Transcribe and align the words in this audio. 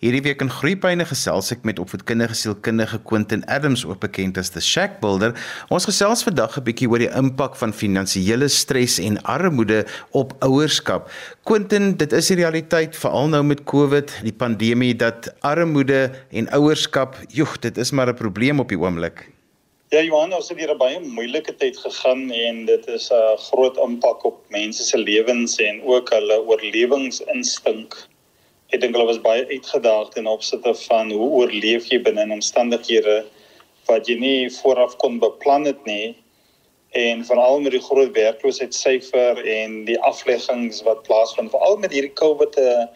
Hierdie 0.00 0.22
week 0.24 0.40
in 0.40 0.48
Groepyne 0.48 1.04
gesels 1.04 1.50
ek 1.52 1.66
met 1.68 1.76
opvoedkundige 1.82 2.32
sielkundige 2.32 3.02
Quentin 3.04 3.42
Adams, 3.52 3.82
ook 3.84 3.98
bekend 4.00 4.38
as 4.40 4.48
the 4.54 4.60
Shack 4.64 4.94
Builder. 5.02 5.34
Ons 5.68 5.84
gesels 5.84 6.22
vandag 6.24 6.56
'n 6.56 6.64
bietjie 6.64 6.88
oor 6.88 7.02
die 7.02 7.10
impak 7.12 7.58
van 7.60 7.74
finansiële 7.76 8.48
stres 8.48 8.96
en 8.96 9.20
armoede 9.28 9.84
op 10.16 10.32
ouerskap. 10.40 11.10
Quentin, 11.44 11.98
dit 12.00 12.16
is 12.16 12.32
die 12.32 12.40
realiteit 12.40 12.96
veral 12.96 13.28
nou 13.28 13.42
met 13.44 13.60
COVID, 13.64 14.24
die 14.24 14.32
pandemie 14.32 14.96
dat 14.96 15.28
armoede 15.44 16.08
en 16.32 16.48
ouerskap, 16.48 17.20
joeg, 17.28 17.58
dit 17.60 17.76
is 17.76 17.92
maar 17.92 18.08
'n 18.08 18.16
probleem 18.16 18.58
op 18.60 18.68
die 18.72 18.80
oomblik. 18.80 19.28
Ja, 19.90 20.00
Johan, 20.00 20.32
ons 20.32 20.48
het 20.48 20.58
hier 20.58 20.72
'n 20.72 20.78
baie 20.78 21.00
moeilike 21.00 21.54
tyd 21.56 21.76
gegaan 21.76 22.30
en 22.30 22.64
dit 22.64 22.86
is 22.88 23.10
'n 23.12 23.36
groot 23.52 23.76
impak 23.76 24.24
op 24.24 24.40
mense 24.48 24.82
se 24.82 24.96
lewens 24.96 25.58
en 25.58 25.82
ook 25.84 26.08
hulle 26.08 26.40
oorlewingsinstink 26.46 28.08
ek 28.70 28.80
dink 28.80 28.94
hulle 28.94 29.08
was 29.08 29.18
baie 29.22 29.42
uitgedaag 29.50 30.12
ten 30.14 30.28
opsigte 30.30 30.72
van 30.86 31.10
hoe 31.10 31.28
oorleef 31.42 31.88
jy 31.90 31.98
binne 32.06 32.26
omstandighede 32.30 33.24
wat 33.88 34.06
jy 34.06 34.16
nie 34.22 34.50
vooraf 34.60 34.94
kon 35.02 35.18
beplan 35.22 35.66
het 35.66 35.80
nie. 35.88 36.14
En 36.94 37.24
veral 37.26 37.60
met 37.64 37.74
die 37.74 37.82
groot 37.82 38.12
werkloosheidsyfer 38.14 39.42
en 39.56 39.84
die 39.88 39.98
afleggings 40.06 40.82
wat 40.86 41.02
plaasvind 41.06 41.50
veral 41.54 41.78
met 41.82 41.94
hierdie 41.94 42.14
COVID 42.18 42.58
uh, 42.62 42.86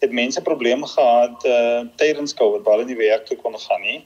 het 0.00 0.12
mense 0.12 0.40
probleme 0.44 0.88
gehad 0.88 1.44
uh, 1.48 1.84
tydens 2.00 2.36
COVID 2.38 2.68
hulle 2.68 2.88
nie 2.88 2.98
werk 3.00 3.28
toe 3.28 3.36
kon 3.40 3.56
gaan 3.58 3.84
nie. 3.84 4.00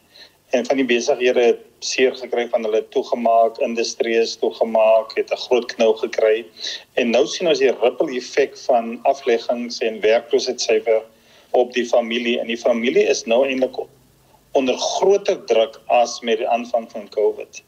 En 0.53 0.67
van 0.67 0.79
die 0.79 0.87
besighede 0.87 1.47
het 1.53 1.63
seer 1.87 2.15
gekry 2.19 2.49
van 2.51 2.67
hulle 2.67 2.83
toegemaak 2.95 3.63
industrieë 3.63 4.27
toegemaak 4.43 5.15
het 5.19 5.31
'n 5.31 5.43
groot 5.47 5.67
knou 5.75 5.95
gekry. 6.03 6.45
En 6.95 7.11
nou 7.11 7.27
sien 7.27 7.49
ons 7.49 7.59
die 7.59 7.71
ripple 7.71 8.11
effek 8.19 8.59
van 8.67 8.99
afleggings 9.03 9.79
en 9.79 10.01
werkloosheidsyfer 10.01 11.03
op 11.53 11.73
die 11.73 11.87
familie 11.87 12.39
en 12.41 12.47
die 12.47 12.59
familie 12.59 13.05
is 13.09 13.25
nou 13.25 13.45
eintlik 13.47 13.77
onder 14.53 14.77
groter 14.77 15.39
druk 15.49 15.79
as 15.87 16.21
met 16.21 16.41
die 16.43 16.49
aanvang 16.49 16.89
van 16.93 17.09
COVID. 17.09 17.63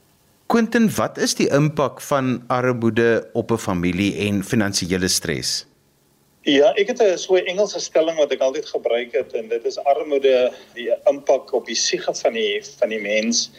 Quentin, 0.52 0.90
wat 0.96 1.18
is 1.18 1.32
die 1.34 1.48
impak 1.56 2.02
van 2.04 2.42
armoede 2.52 3.28
op 3.32 3.50
'n 3.50 3.58
familie 3.58 4.12
en 4.28 4.44
finansiële 4.44 5.08
stres? 5.08 5.64
Ja, 6.44 6.74
ek 6.76 6.88
het 6.92 7.00
'n 7.00 7.16
so 7.18 7.34
'n 7.34 7.46
Engelse 7.46 7.80
stelling 7.80 8.18
wat 8.18 8.32
ek 8.32 8.40
altyd 8.40 8.66
gebruik 8.66 9.12
het 9.12 9.32
en 9.32 9.48
dit 9.48 9.64
is 9.64 9.78
armoede 9.78 10.52
die 10.74 10.92
impak 11.04 11.52
op 11.52 11.66
die 11.66 11.74
siege 11.74 12.14
van 12.14 12.32
die 12.32 12.62
van 12.78 12.88
die 12.88 13.00
mens. 13.00 13.50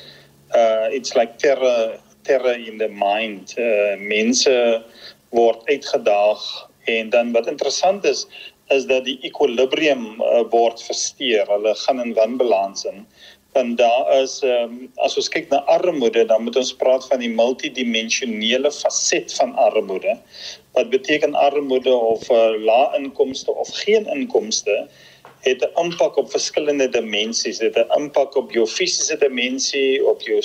Uh 0.53 0.93
it's 0.93 1.15
like 1.15 1.35
terror 1.37 1.99
terror 2.21 2.57
in 2.67 2.77
the 2.77 2.87
mind. 2.87 3.57
Uh 3.57 3.97
mense 3.97 4.83
word 5.29 5.65
uitgedaag 5.65 6.69
en 6.85 7.09
dan 7.09 7.31
wat 7.31 7.47
interessant 7.47 8.05
is 8.05 8.27
is 8.73 8.85
dat 8.89 9.05
die 9.05 9.17
equilibrium 9.21 10.21
uh, 10.21 10.43
word 10.49 10.81
versteur. 10.81 11.45
Hulle 11.49 11.75
gaan 11.85 12.01
in 12.01 12.13
wanbalans 12.17 12.85
in. 12.89 13.05
Want 13.55 13.77
daar 13.77 14.09
is 14.21 14.41
um, 14.43 14.89
as 14.99 15.15
ons 15.15 15.29
kyk 15.31 15.47
na 15.49 15.61
armoede, 15.71 16.25
dan 16.27 16.43
moet 16.43 16.57
ons 16.59 16.73
praat 16.75 17.05
van 17.07 17.21
die 17.23 17.31
multidimensionele 17.31 18.71
faset 18.71 19.31
van 19.37 19.53
armoede. 19.55 20.17
Wat 20.75 20.89
beteken 20.91 21.37
armoede 21.39 21.93
of 21.93 22.25
uh, 22.29 22.55
lae 22.59 22.89
inkomste 22.99 23.53
of 23.55 23.71
geen 23.85 24.09
inkomste 24.11 24.87
het 25.45 25.61
'n 25.61 25.79
impak 25.85 26.17
op 26.17 26.31
verskillende 26.31 26.89
dimensies. 26.89 27.61
Dit 27.61 27.75
het 27.75 27.87
'n 27.87 28.01
impak 28.01 28.35
op 28.35 28.51
jou 28.51 28.67
fisiese 28.67 29.17
dimensie, 29.17 30.05
op 30.05 30.21
jou 30.21 30.41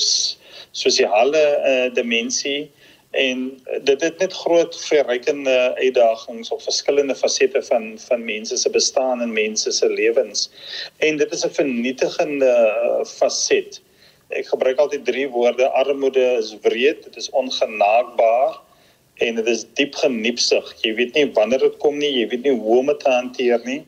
sosiale 0.71 1.45
uh, 1.65 1.95
dimensie 1.95 2.71
en 3.11 3.61
dit 3.83 4.01
het 4.01 4.19
net 4.19 4.33
groot 4.33 4.77
verrykende 4.87 5.75
uitdagings 5.75 6.51
op 6.51 6.63
verskillende 6.63 7.15
fasette 7.15 7.63
van 7.63 7.99
van 7.99 8.25
mense 8.25 8.57
se 8.57 8.71
bestaan 8.71 9.21
en 9.21 9.33
mense 9.33 9.73
se 9.73 9.89
lewens. 9.91 10.51
En 10.97 11.17
dit 11.17 11.33
is 11.33 11.45
'n 11.45 11.51
vernietigende 11.51 12.55
faset 13.07 13.81
ek 14.29 14.47
gebruik 14.47 14.79
altyd 14.79 15.05
drie 15.05 15.29
woorde. 15.29 15.69
Armoede 15.69 16.39
is 16.39 16.55
wreed 16.63 17.03
dit 17.05 17.17
is 17.17 17.31
ongenaakbaar 17.31 18.61
en 19.15 19.35
dit 19.35 19.47
is 19.47 19.65
diep 19.75 19.95
geniepsig. 19.95 20.75
Jy 20.83 20.95
weet 20.95 21.15
nie 21.15 21.33
wanneer 21.33 21.59
dit 21.59 21.77
kom 21.77 21.99
nie 21.99 22.13
jy 22.13 22.29
weet 22.29 22.43
nie 22.43 22.55
hoe 22.55 22.79
om 22.79 22.87
dit 22.87 23.01
te 23.01 23.11
hanteer 23.11 23.61
nie 23.65 23.85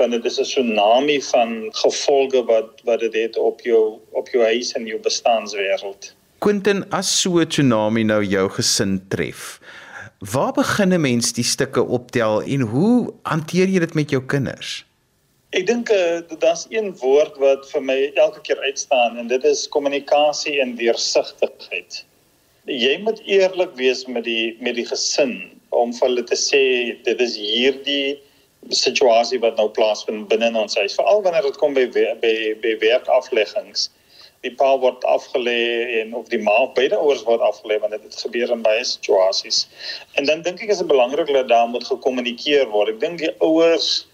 want 0.00 0.12
dit 0.12 0.24
is 0.24 0.38
'n 0.40 0.44
tsunami 0.44 1.18
van 1.22 1.50
gevolge 1.82 2.44
wat 2.44 2.80
wat 2.84 3.00
dit 3.00 3.14
het 3.14 3.36
op 3.36 3.60
jou 3.60 3.98
op 4.10 4.28
jou 4.28 4.44
huis 4.44 4.72
en 4.72 4.86
jou 4.86 5.00
bestaanswêreld 5.00 6.14
Quentin, 6.40 6.86
as 6.90 7.08
so 7.20 7.36
'n 7.38 7.48
tsunami 7.52 8.02
nou 8.02 8.22
jou 8.24 8.46
gesin 8.56 8.94
tref, 9.12 9.60
waar 10.32 10.54
begin 10.56 10.94
'n 10.94 11.00
mens 11.00 11.34
die 11.36 11.44
stukke 11.44 11.82
optel 11.96 12.40
en 12.40 12.60
hoe 12.60 13.12
hanteer 13.28 13.68
jy 13.68 13.80
dit 13.84 13.94
met 13.94 14.10
jou 14.10 14.22
kinders? 14.24 14.70
Ek 15.52 15.66
dink 15.66 15.90
uh, 15.90 16.22
daar's 16.38 16.64
een 16.70 16.96
woord 17.02 17.36
wat 17.44 17.68
vir 17.72 17.82
my 17.82 17.98
elke 18.14 18.40
keer 18.40 18.56
uitstaan 18.64 19.18
en 19.18 19.28
dit 19.28 19.44
is 19.44 19.68
kommunikasie 19.68 20.56
en 20.64 20.74
deursigtigheid. 20.80 22.04
Jy 22.64 22.96
moet 23.04 23.20
eerlik 23.28 23.76
wees 23.76 24.06
met 24.06 24.24
die 24.24 24.56
met 24.64 24.80
die 24.80 24.88
gesin 24.88 25.60
om 25.68 25.92
vir 25.92 26.08
hulle 26.08 26.24
te 26.24 26.40
sê 26.40 26.64
dit 27.04 27.20
is 27.20 27.36
hierdie 27.36 28.16
situasie 28.72 29.44
wat 29.44 29.60
nou 29.60 29.68
plaasvind 29.68 30.28
binne 30.32 30.48
in 30.48 30.56
ons 30.56 30.76
huis, 30.76 30.96
veral 30.96 31.20
wanneer 31.20 31.52
dit 31.52 31.60
kom 31.60 31.76
by 31.76 31.84
by 31.92 32.36
by 32.64 32.78
werkafleggings 32.80 33.90
die 34.44 34.52
pa 34.56 34.70
word 34.80 35.04
afgelê 35.04 36.00
en 36.00 36.14
of 36.16 36.28
die 36.32 36.40
ma 36.40 36.54
beide 36.76 36.96
ouers 36.96 37.24
word 37.26 37.42
afgelê 37.44 37.76
want 37.80 37.92
dit 37.92 38.20
gebeur 38.22 38.52
in 38.54 38.62
baie 38.64 38.84
situasies. 38.84 39.66
En 40.16 40.28
dan 40.30 40.44
dink 40.46 40.62
ek 40.64 40.72
is 40.72 40.80
dit 40.80 40.88
belangrik 40.88 41.28
dat 41.34 41.50
daar 41.50 41.68
moet 41.68 41.84
gekommunikeer 41.84 42.70
word. 42.72 42.94
Ek 42.94 43.02
dink 43.02 43.20
die 43.20 43.34
ouers 43.44 44.06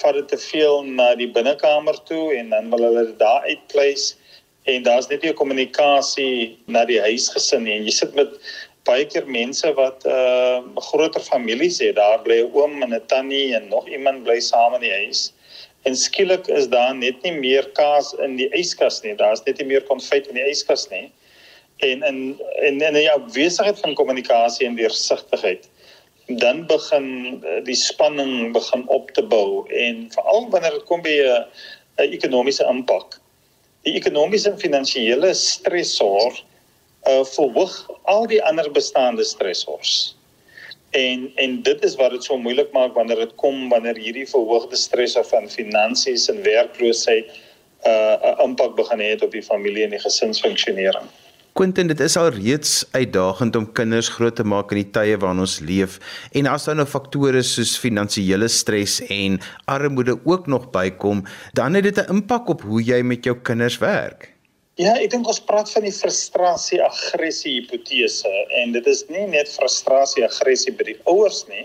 vat 0.00 0.16
dit 0.16 0.32
te 0.32 0.38
veel 0.48 0.88
na 0.88 1.12
die 1.18 1.28
binnekamer 1.34 2.00
toe 2.08 2.32
en 2.38 2.50
dan 2.54 2.72
wil 2.72 2.88
hulle 2.88 3.04
dit 3.10 3.20
daar 3.20 3.44
uitpleis 3.44 4.14
en 4.68 4.82
daar's 4.88 5.08
net 5.12 5.22
nie 5.24 5.36
kommunikasie 5.36 6.56
na 6.66 6.86
die 6.88 7.00
huisgesin 7.00 7.64
nie. 7.68 7.78
Jy 7.84 7.94
sit 8.00 8.16
met 8.16 8.34
baie 8.88 9.04
keer 9.04 9.28
mense 9.28 9.68
wat 9.76 10.04
'n 10.08 10.16
uh, 10.16 10.84
groter 10.90 11.20
families 11.20 11.78
het. 11.84 11.96
Daar 12.00 12.24
bly 12.24 12.40
'n 12.40 12.52
oom 12.56 12.82
en 12.82 12.96
'n 12.96 13.06
tannie 13.06 13.54
en 13.54 13.68
nog 13.68 13.88
iemand 13.88 14.24
bly 14.24 14.40
saam 14.40 14.74
in 14.80 14.88
die 14.88 14.96
huis 15.04 15.28
en 15.82 15.96
skielik 15.96 16.48
is 16.48 16.68
daar 16.68 16.94
net 16.94 17.22
nie 17.22 17.32
meer 17.32 17.68
kaas 17.78 18.12
in 18.24 18.36
die 18.36 18.48
yskas 18.56 19.02
nie. 19.04 19.14
Daar's 19.16 19.44
net 19.46 19.58
nie 19.58 19.68
meer 19.72 19.84
konfyt 19.88 20.26
in 20.28 20.34
die 20.34 20.48
yskas 20.50 20.88
nie. 20.90 21.06
En 21.86 22.02
in 22.02 22.40
en 22.66 22.80
in 22.82 22.94
'n 22.94 23.02
ja, 23.02 23.18
besigheid 23.18 23.78
van 23.80 23.94
kommunikasie 23.94 24.66
en 24.66 24.76
deursigtigheid 24.76 25.68
dan 26.28 26.66
begin 26.66 27.40
eh, 27.44 27.64
die 27.64 27.74
spanning 27.74 28.52
begin 28.52 28.88
op 28.88 29.10
te 29.10 29.22
bou 29.22 29.64
en 29.72 30.10
veral 30.12 30.50
wanneer 30.50 30.76
dit 30.76 30.84
kom 30.84 31.02
by 31.02 31.16
'n 31.24 32.12
ekonomiese 32.12 32.64
impak. 32.68 33.20
Die 33.82 33.94
ekonomiese 33.94 34.50
en 34.50 34.58
finansiële 34.58 35.34
stresor 35.34 36.44
uh 37.08 37.24
verhoog 37.24 37.88
al 38.02 38.26
die 38.26 38.42
ander 38.44 38.70
bestaande 38.70 39.24
stresors 39.24 40.17
en 40.90 41.30
en 41.34 41.62
dit 41.62 41.84
is 41.84 41.96
wat 41.96 42.10
dit 42.10 42.24
so 42.24 42.38
moeilik 42.38 42.72
maak 42.72 42.94
wanneer 42.94 43.16
dit 43.16 43.34
kom 43.34 43.68
wanneer 43.68 43.96
hierdie 43.96 44.28
verhoogde 44.28 44.76
stres 44.76 45.16
of 45.16 45.28
van 45.28 45.48
finansies 45.48 46.28
en 46.28 46.42
werkloosheid 46.42 47.26
'n 47.84 47.88
uh, 47.88 48.44
impak 48.44 48.74
begin 48.76 49.00
het 49.00 49.22
op 49.22 49.30
die 49.30 49.42
familie 49.42 49.84
en 49.84 49.90
die 49.90 50.02
gesinsfunksionering. 50.02 51.06
Quentin, 51.52 51.86
dit 51.86 52.00
is 52.00 52.16
al 52.16 52.28
reeds 52.30 52.86
uitdagend 52.90 53.56
om 53.56 53.72
kinders 53.72 54.08
groot 54.08 54.36
te 54.36 54.44
maak 54.44 54.70
in 54.70 54.78
die 54.84 54.90
tye 54.94 55.16
waarin 55.18 55.42
ons 55.42 55.58
leef 55.58 55.98
en 56.32 56.46
as 56.46 56.64
daar 56.64 56.78
nou 56.78 56.86
faktore 56.86 57.42
soos 57.42 57.78
finansiële 57.78 58.48
stres 58.48 59.00
en 59.10 59.40
armoede 59.66 60.18
ook 60.24 60.46
nog 60.46 60.70
bykom, 60.70 61.24
dan 61.52 61.74
het 61.74 61.84
dit 61.90 61.98
'n 61.98 62.10
impak 62.14 62.48
op 62.48 62.62
hoe 62.62 62.82
jy 62.82 63.02
met 63.02 63.24
jou 63.24 63.36
kinders 63.42 63.78
werk. 63.78 64.37
Ja, 64.78 64.92
ek 64.94 65.10
dink 65.10 65.26
ons 65.26 65.40
praat 65.42 65.66
van 65.74 65.82
die 65.82 65.90
frustrasie 65.90 66.78
aggressie 66.86 67.56
hipotese 67.56 68.30
en 68.60 68.70
dit 68.76 68.86
is 68.86 69.00
nie 69.10 69.24
net 69.26 69.50
frustrasie 69.50 70.22
aggressie 70.22 70.70
by 70.78 70.86
die 70.92 70.94
ouers 71.10 71.40
nie, 71.48 71.64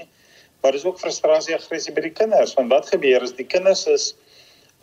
maar 0.66 0.74
dis 0.74 0.86
ook 0.88 0.98
frustrasie 0.98 1.54
aggressie 1.54 1.94
by 1.94 2.08
die 2.08 2.16
kinders. 2.18 2.56
Want 2.58 2.74
wat 2.74 2.90
gebeur 2.90 3.22
is 3.22 3.36
die 3.38 3.46
kinders 3.46 3.86
is 3.92 4.08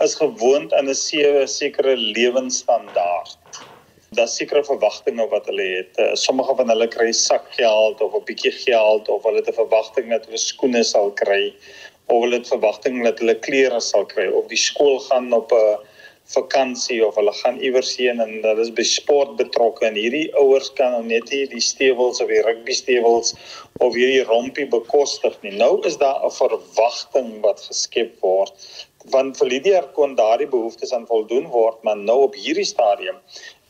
is 0.06 0.14
gewoond 0.20 0.70
aan 0.78 0.86
'n 0.88 0.94
sekere 0.94 1.96
lewensstandaard. 1.96 3.58
Daar's 4.14 4.38
sekere 4.38 4.62
verwagtinge 4.64 5.26
wat 5.34 5.50
hulle 5.50 5.66
het. 5.82 5.98
Eh, 5.98 6.14
sommige 6.14 6.54
van 6.54 6.68
hulle 6.70 6.88
kry 6.88 7.10
sakgeld 7.12 8.00
of 8.00 8.14
'n 8.14 8.24
bietjie 8.30 8.54
geld 8.62 9.08
of 9.08 9.24
hulle 9.24 9.42
het 9.42 9.50
'n 9.50 9.58
verwagting 9.58 10.08
dat 10.10 10.26
hulle 10.26 10.38
skoene 10.38 10.84
sal 10.84 11.10
kry 11.10 11.52
of 12.06 12.22
hulle 12.22 12.38
het 12.38 12.48
verwagting 12.48 13.02
dat 13.04 13.18
hulle 13.18 13.34
klere 13.34 13.80
sal 13.80 14.06
kry 14.06 14.30
of 14.30 14.46
die 14.46 14.62
skool 14.68 15.00
gaan 15.10 15.32
op 15.32 15.50
'n 15.52 15.89
vakansie 16.30 17.00
of 17.06 17.16
hulle 17.18 17.32
gaan 17.40 17.58
iewers 17.58 17.96
heen 17.98 18.20
en 18.22 18.36
hulle 18.44 18.62
is 18.62 18.70
by 18.74 18.84
sport 18.86 19.36
betrokke 19.38 19.86
en 19.88 19.98
hierdie 19.98 20.28
ouers 20.38 20.70
kan 20.78 20.94
nou 20.94 21.02
net 21.06 21.30
nie 21.34 21.46
die 21.50 21.62
stewels 21.64 22.20
of 22.22 22.30
die 22.30 22.42
rugby 22.46 22.76
stewels 22.76 23.34
of 23.80 23.96
hierdie 23.98 24.22
rompie 24.28 24.68
bekostig 24.70 25.34
nie. 25.42 25.56
Nou 25.58 25.80
is 25.88 25.98
daar 25.98 26.22
'n 26.26 26.30
verwagting 26.38 27.40
wat 27.46 27.60
geskep 27.66 28.14
word 28.22 28.54
want 29.10 29.38
vir 29.40 29.48
Lydia 29.48 29.80
kon 29.96 30.14
daardie 30.14 30.46
behoeftes 30.46 30.92
aan 30.92 31.06
voldoen 31.06 31.46
word, 31.48 31.82
maar 31.82 31.96
nou 31.96 32.18
op 32.28 32.34
hierdie 32.34 32.68
stadium 32.68 33.16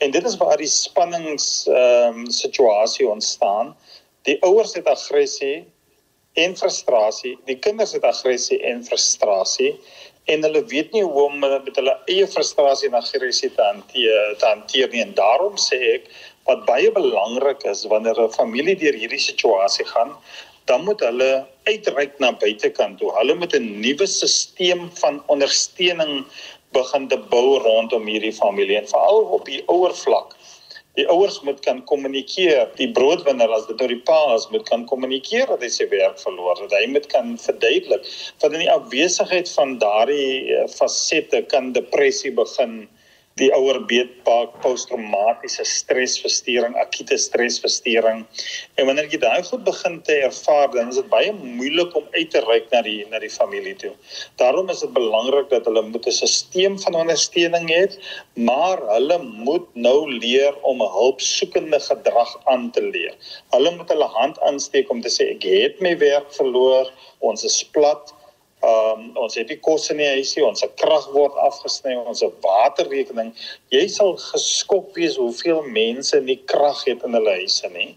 en 0.01 0.11
dit 0.11 0.25
is 0.25 0.37
waar 0.37 0.57
die 0.57 0.71
spannings 0.71 1.69
ehm 1.69 2.25
um, 2.25 2.31
situasie 2.31 3.09
ontstaan. 3.09 3.77
Die 4.29 4.37
ouers 4.43 4.75
het 4.75 4.87
aggressie 4.87 5.65
en 6.35 6.57
frustrasie, 6.57 7.39
die 7.47 7.59
kinders 7.59 7.93
het 7.93 8.05
aggressie 8.05 8.61
en 8.63 8.85
frustrasie 8.85 9.75
en 10.33 10.43
hulle 10.47 10.63
weet 10.73 10.93
nie 10.93 11.03
hoe 11.03 11.23
om 11.27 11.39
met 11.43 11.77
hulle 11.77 11.97
eie 12.07 12.27
frustrasie 12.35 12.89
en 12.89 12.99
aggressie 13.01 13.51
te 13.57 13.63
hanteer 13.63 14.37
te 14.39 14.47
hanteer 14.47 14.93
nie 14.93 15.03
en 15.07 15.15
daarom 15.15 15.57
sê 15.59 15.81
ek 15.97 16.11
wat 16.49 16.67
baie 16.69 16.91
belangrik 17.01 17.65
is 17.73 17.85
wanneer 17.93 18.21
'n 18.27 18.37
familie 18.41 18.77
deur 18.77 18.97
hierdie 19.03 19.25
situasie 19.31 19.87
gaan 19.95 20.17
dan 20.71 20.85
moet 20.85 21.01
hulle 21.01 21.47
uitreik 21.67 22.19
na 22.23 22.31
buitekant 22.33 22.99
toe. 22.99 23.11
Hulle 23.19 23.35
moet 23.35 23.55
'n 23.57 23.81
nuwe 23.81 24.07
stelsel 24.07 24.83
van 25.03 25.23
ondersteuning 25.27 26.25
begin 26.73 27.09
te 27.09 27.19
bou 27.33 27.59
rondom 27.59 28.07
hierdie 28.07 28.33
familie 28.33 28.77
en 28.79 28.89
veral 28.89 29.21
op 29.37 29.45
die 29.45 29.63
ouer 29.67 29.95
vlak. 30.05 30.37
Die 31.01 31.09
ouers 31.09 31.39
moet 31.47 31.63
kan 31.65 31.81
kommunikeer. 31.89 32.69
Die 32.77 32.91
broodwinner 32.93 33.49
as 33.57 33.65
dit 33.71 33.81
nou 33.81 33.89
die 33.89 34.03
pa 34.05 34.19
is, 34.35 34.47
moet 34.53 34.67
kan 34.69 34.85
kommunikeer 34.91 35.49
dat 35.49 35.65
hy 35.65 35.71
sy 35.73 35.89
werk 35.89 36.21
verloor 36.21 36.61
het. 36.61 36.75
Hy 36.77 36.91
moet 36.93 37.09
kan 37.13 37.37
verduidelik 37.41 38.05
dat 38.43 38.53
in 38.53 38.61
die 38.67 38.73
afwesigheid 38.73 39.49
van 39.57 39.79
daardie 39.81 40.57
eh, 40.59 40.67
fasette 40.75 41.41
kan 41.49 41.73
depressie 41.77 42.35
begin 42.37 42.83
die 43.39 43.49
ouer 43.55 43.79
beetpak 43.89 44.57
posttraumatiese 44.65 45.65
stresversteuring, 45.65 46.75
akute 46.81 47.17
stresversteuring. 47.19 48.25
En 48.77 48.89
wanneer 48.89 49.09
jy 49.13 49.21
daai 49.23 49.43
goed 49.47 49.63
begin 49.65 50.01
te 50.07 50.19
ervaar, 50.27 50.69
dan 50.75 50.91
is 50.93 50.99
dit 51.01 51.09
baie 51.13 51.33
moeilik 51.33 51.95
om 51.97 52.09
uit 52.17 52.31
te 52.31 52.43
reik 52.45 52.69
na 52.75 52.83
die 52.87 52.99
na 53.13 53.21
die 53.23 53.33
familie 53.33 53.77
toe. 53.81 53.93
Daarom 54.43 54.69
is 54.75 54.83
dit 54.85 54.93
belangrik 54.97 55.49
dat 55.55 55.69
hulle 55.71 55.83
moet 55.89 56.07
'n 56.07 56.13
stelsel 56.13 56.77
van 56.85 56.95
ondersteuning 57.03 57.71
hê, 57.71 57.87
maar 58.35 58.79
hulle 58.95 59.19
moet 59.23 59.69
nou 59.75 60.11
leer 60.11 60.55
om 60.63 60.83
'n 60.83 60.93
hulpsoekende 60.99 61.81
gedrag 61.81 62.37
aan 62.45 62.71
te 62.71 62.83
leer. 62.83 63.15
Hulle 63.55 63.71
moet 63.77 63.89
hulle 63.89 64.11
hand 64.19 64.41
aansteek 64.41 64.91
om 64.91 65.01
te 65.01 65.09
sê 65.09 65.31
ek 65.37 65.43
het 65.43 65.81
my 65.81 65.97
werk 65.99 66.33
verloor, 66.35 66.93
ons 67.21 67.45
is 67.45 67.65
plat 67.65 68.15
Ehm 68.61 69.01
um, 69.01 69.05
ons 69.17 69.35
het 69.39 69.49
nie 69.49 69.57
kos 69.65 69.89
in 69.91 69.97
die 70.03 70.09
huisie, 70.09 70.45
ons 70.45 70.61
se 70.61 70.69
krag 70.77 71.07
word 71.15 71.37
afgesny, 71.41 71.95
ons 71.97 72.25
waterrekening. 72.45 73.33
Jy 73.73 73.87
sal 73.89 74.17
geskok 74.21 74.91
wees 74.99 75.17
hoeveel 75.17 75.63
mense 75.63 76.21
nie 76.21 76.37
krag 76.51 76.85
het 76.85 77.07
in 77.07 77.17
hulle 77.17 77.39
huise 77.41 77.73
nie 77.73 77.95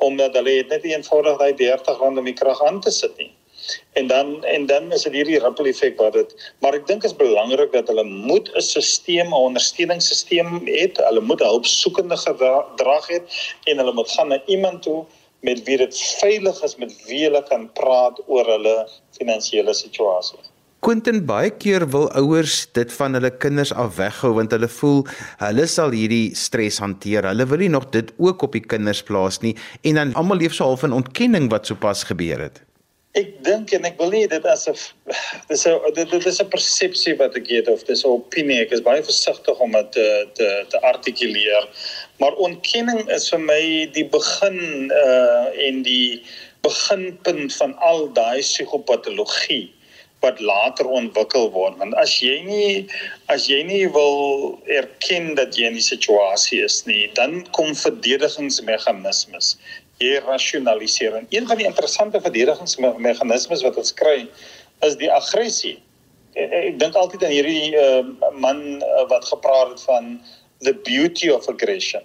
omdat 0.00 0.34
hulle 0.38 0.62
net 0.68 0.84
eenvoudig 0.88 1.36
daai 1.40 1.52
30 1.58 1.98
rand 2.00 2.18
om 2.20 2.28
die 2.28 2.36
krag 2.36 2.60
aan 2.64 2.80
te 2.80 2.92
sit 2.94 3.12
nie. 3.20 3.28
En 4.00 4.06
dan 4.08 4.44
en 4.48 4.66
dan 4.66 4.92
is 4.96 5.02
dit 5.06 5.12
hierdie 5.18 5.38
ripple 5.42 5.68
effek 5.68 5.98
wat 6.00 6.16
dit 6.16 6.32
maar 6.64 6.74
ek 6.78 6.86
dink 6.88 7.04
is 7.04 7.14
belangrik 7.16 7.74
dat 7.76 7.90
hulle 7.92 8.04
moet 8.08 8.48
'n 8.56 8.64
stelsel, 8.64 9.28
'n 9.28 9.32
ondersteuningssisteem 9.32 10.66
het. 10.66 10.96
Hulle 11.08 11.20
moet 11.20 11.44
hulpsoekende 11.44 12.16
gedrag 12.16 13.10
hê 13.12 13.20
en 13.70 13.78
hulle 13.78 13.92
moet 13.92 14.10
gaan 14.16 14.28
na 14.28 14.40
iemand 14.46 14.82
toe 14.82 15.04
met 15.46 15.62
wie 15.64 15.76
dit 15.80 15.98
veilig 16.20 16.62
is 16.66 16.76
met 16.76 16.94
wie 17.08 17.24
hulle 17.24 17.42
kan 17.48 17.68
praat 17.76 18.20
oor 18.26 18.48
hulle 18.56 18.76
finansiële 19.16 19.74
situasie. 19.74 20.40
Quentin 20.80 21.18
baie 21.28 21.50
keer 21.60 21.84
wil 21.92 22.06
ouers 22.16 22.62
dit 22.76 22.92
van 22.96 23.16
hulle 23.18 23.30
kinders 23.42 23.72
af 23.76 23.98
weghou 23.98 24.30
want 24.38 24.54
hulle 24.56 24.68
voel 24.78 25.02
hulle 25.42 25.66
sal 25.68 25.92
hierdie 25.92 26.32
stres 26.36 26.80
hanteer. 26.80 27.28
Hulle 27.28 27.44
wil 27.50 27.60
nie 27.60 27.68
nog 27.72 27.90
dit 27.92 28.14
ook 28.16 28.46
op 28.48 28.56
die 28.56 28.64
kinders 28.64 29.02
plaas 29.04 29.42
nie 29.44 29.52
en 29.84 30.00
dan 30.00 30.16
almal 30.16 30.40
leef 30.40 30.56
so 30.56 30.70
half 30.70 30.86
in 30.88 30.96
ontkenning 30.96 31.50
wat 31.52 31.68
sopas 31.68 32.06
gebeur 32.08 32.40
het. 32.48 32.62
Ek 33.18 33.40
dink 33.42 33.72
en 33.74 33.84
ek 33.88 33.96
wil 33.98 34.12
nie 34.14 34.26
dit 34.30 34.44
as 34.46 34.68
'n 34.70 34.76
dis 35.50 35.66
'n 35.66 35.76
dit, 35.94 36.10
dit 36.10 36.26
is 36.26 36.40
'n 36.40 36.48
persepsie 36.48 37.16
wat 37.18 37.36
ek 37.36 37.48
het 37.50 37.68
of 37.68 37.84
dis 37.84 38.04
'n 38.04 38.08
opinie. 38.16 38.60
Ek 38.62 38.72
is 38.72 38.80
baie 38.80 39.02
versigtig 39.02 39.58
om 39.60 39.72
dit 39.72 39.92
te 39.92 40.28
te 40.32 40.64
te 40.70 40.80
artikuleer. 40.80 41.68
Maar 42.20 42.36
ontkenning 42.36 43.06
is 43.08 43.30
vir 43.32 43.40
my 43.40 43.62
die 43.96 44.06
begin 44.12 44.90
uh 44.92 45.66
en 45.66 45.82
die 45.86 46.22
beginpunt 46.64 47.54
van 47.56 47.76
al 47.80 48.10
daai 48.16 48.40
psigopatologie 48.44 49.70
wat 50.20 50.40
later 50.44 50.84
ontwikkel 50.84 51.48
word. 51.54 51.78
Want 51.80 51.96
as 51.96 52.18
jy 52.20 52.42
nie 52.44 52.72
as 53.32 53.48
jy 53.48 53.62
nie 53.64 53.86
wil 53.94 54.58
erken 54.68 55.34
dat 55.38 55.56
jy 55.56 55.70
in 55.72 55.78
die 55.80 55.86
situasie 55.86 56.60
is 56.64 56.82
nie, 56.84 57.06
dan 57.16 57.40
kom 57.56 57.72
verdedigingsmeganismes 57.74 59.54
jy 60.00 60.20
rasionaliseer. 60.24 61.16
En 61.16 61.26
een 61.28 61.46
van 61.46 61.60
die 61.60 61.68
interessante 61.68 62.20
verdedigingsmeganismes 62.20 63.64
wat 63.64 63.76
ons 63.80 63.92
kry 63.96 64.24
is 64.86 64.96
die 65.00 65.10
aggressie. 65.12 65.76
Ek, 66.32 66.52
ek 66.52 66.78
dink 66.80 66.96
altyd 66.96 67.26
aan 67.26 67.34
hierdie 67.34 67.72
uh, 67.76 68.04
man 68.40 68.80
uh, 68.80 69.04
wat 69.12 69.28
gepraat 69.28 69.74
het 69.74 69.84
van 69.88 70.14
the 70.64 70.72
beauty 70.88 71.28
of 71.32 71.48
aggression. 71.52 72.04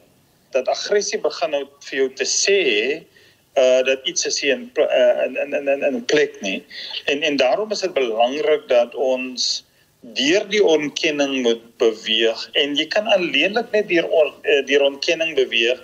Dat 0.52 0.68
aggressie 0.68 1.20
begin 1.20 1.50
nou 1.50 1.64
vir 1.90 1.98
jou 1.98 2.10
te 2.14 2.28
sê 2.30 2.60
uh 3.56 3.82
dat 3.88 4.04
iets 4.04 4.26
is 4.26 4.42
in 4.44 4.72
in 5.26 5.38
in 5.38 5.68
in 5.68 5.84
in 5.84 5.96
'n 5.96 6.06
plek 6.06 6.42
nie. 6.42 6.64
En 7.06 7.22
en 7.22 7.36
daarom 7.36 7.72
is 7.72 7.80
dit 7.80 7.94
belangrik 7.94 8.68
dat 8.68 8.96
ons 8.96 9.64
deur 10.14 10.44
die 10.50 10.64
ontkenning 10.64 11.42
moet 11.42 11.64
beweeg 11.82 12.50
en 12.54 12.76
jy 12.78 12.86
kan 12.94 13.08
alleenlik 13.10 13.72
net 13.74 13.88
deur 13.90 14.06
deur 14.70 14.84
ontkenning 14.86 15.34
beweeg 15.36 15.82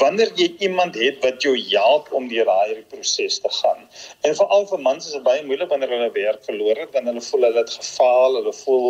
wanneer 0.00 0.30
jy 0.38 0.48
iemand 0.66 0.94
het 0.98 1.18
wat 1.22 1.42
jou 1.42 1.54
help 1.70 2.10
om 2.14 2.28
deur 2.30 2.46
daai 2.46 2.82
proses 2.90 3.38
te 3.42 3.50
gaan. 3.50 3.88
En 4.22 4.36
veral 4.38 4.66
vir 4.70 4.82
mans 4.82 5.06
is 5.06 5.14
dit 5.16 5.24
baie 5.26 5.42
moeilik 5.46 5.70
wanneer 5.70 5.90
hulle 5.90 6.10
werk 6.14 6.44
verloor 6.46 6.78
het, 6.84 6.92
wanneer 6.94 7.16
hulle 7.16 7.26
voel 7.26 7.46
hulle 7.48 7.62
het 7.64 7.74
gefaal, 7.80 8.38
hulle 8.40 8.54
voel 8.62 8.86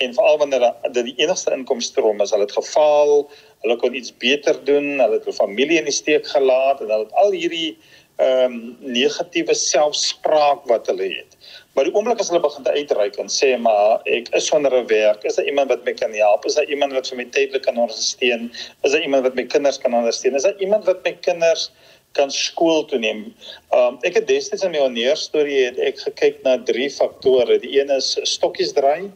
en 0.00 0.14
veral 0.16 0.38
wanneer 0.40 0.66
dit 0.92 1.04
die 1.10 1.16
enigste 1.20 1.52
inkomstebron 1.52 2.20
is, 2.24 2.32
hulle 2.32 2.46
het 2.48 2.56
gefaal, 2.56 3.26
hulle 3.64 3.76
kon 3.80 3.96
iets 3.96 4.12
beter 4.22 4.56
doen, 4.64 4.94
hulle 4.96 5.18
het 5.18 5.26
hulle 5.28 5.36
familie 5.36 5.80
in 5.80 5.88
die 5.88 5.96
steek 5.96 6.28
gelaat 6.32 6.80
en 6.80 6.88
hulle 6.88 7.04
het 7.04 7.18
al 7.20 7.34
hierdie 7.36 7.74
ehm 8.20 8.52
um, 8.52 8.56
negatiewe 8.84 9.54
selfspraak 9.56 10.66
wat 10.68 10.88
hulle 10.92 11.06
het. 11.08 11.36
Maar 11.74 11.86
die 11.88 11.92
oomblik 11.96 12.20
as 12.20 12.28
hulle 12.28 12.42
begin 12.44 12.66
te 12.66 12.72
uitreik 12.74 13.16
en 13.22 13.30
sê 13.32 13.54
maar 13.66 14.02
ek 14.16 14.28
is 14.36 14.48
sonder 14.50 14.74
'n 14.76 14.88
werk, 14.90 15.24
is 15.24 15.36
daar 15.38 15.48
iemand 15.48 15.72
wat 15.72 15.84
my 15.84 15.94
kan 15.96 16.12
help? 16.12 16.44
Is 16.44 16.58
daar 16.58 16.68
iemand 16.68 16.92
wat 16.92 17.08
vir 17.08 17.16
my 17.16 17.24
tydelik 17.36 17.62
kan 17.62 17.78
ondersteun? 17.80 18.50
Is 18.84 18.92
daar 18.92 19.02
iemand 19.02 19.22
wat 19.28 19.34
my 19.34 19.44
kinders 19.44 19.78
kan 19.78 19.94
ondersteun? 19.94 20.34
Is 20.34 20.42
daar 20.42 20.60
iemand 20.60 20.84
wat 20.84 21.04
my 21.04 21.12
kinders 21.12 21.70
kan 22.12 22.30
skool 22.30 22.84
toe 22.84 22.98
neem? 22.98 23.34
Um 23.72 23.98
ek 24.02 24.14
het 24.20 24.28
destyds 24.28 24.64
in 24.64 24.72
my 24.72 24.84
oneer 24.84 25.16
storie 25.16 25.64
het 25.64 25.78
ek 25.78 26.04
gekyk 26.04 26.42
na 26.44 26.58
drie 26.58 26.90
faktore. 26.90 27.58
Die 27.58 27.80
een 27.80 27.90
is 27.90 28.18
stokkies 28.22 28.72
draai. 28.72 29.08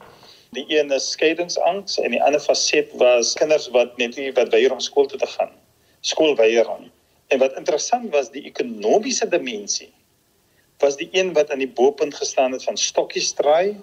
Die 0.54 0.66
een 0.68 0.92
is 0.94 1.10
skeidingsangs 1.10 1.98
en 1.98 2.14
die 2.14 2.22
ander 2.22 2.40
faset 2.40 2.92
was 3.00 3.32
kinders 3.38 3.66
wat 3.74 3.96
net 3.98 4.16
nie 4.16 4.30
wat 4.36 4.52
weier 4.54 4.72
om 4.72 4.80
skool 4.80 5.08
toe 5.10 5.18
te 5.18 5.26
gaan. 5.26 5.50
Skoolweiering. 6.06 6.90
En 7.32 7.40
wat 7.42 7.56
interessant 7.58 8.12
was 8.14 8.30
die 8.30 8.44
ekonomiese 8.46 9.28
dimensie 9.28 9.90
was 10.82 10.96
die 10.96 11.08
een 11.12 11.32
wat 11.32 11.50
aan 11.50 11.62
die 11.62 11.70
bopunt 11.70 12.14
gestaan 12.14 12.52
het 12.52 12.64
van 12.64 12.76
stokkiesdraai, 12.76 13.76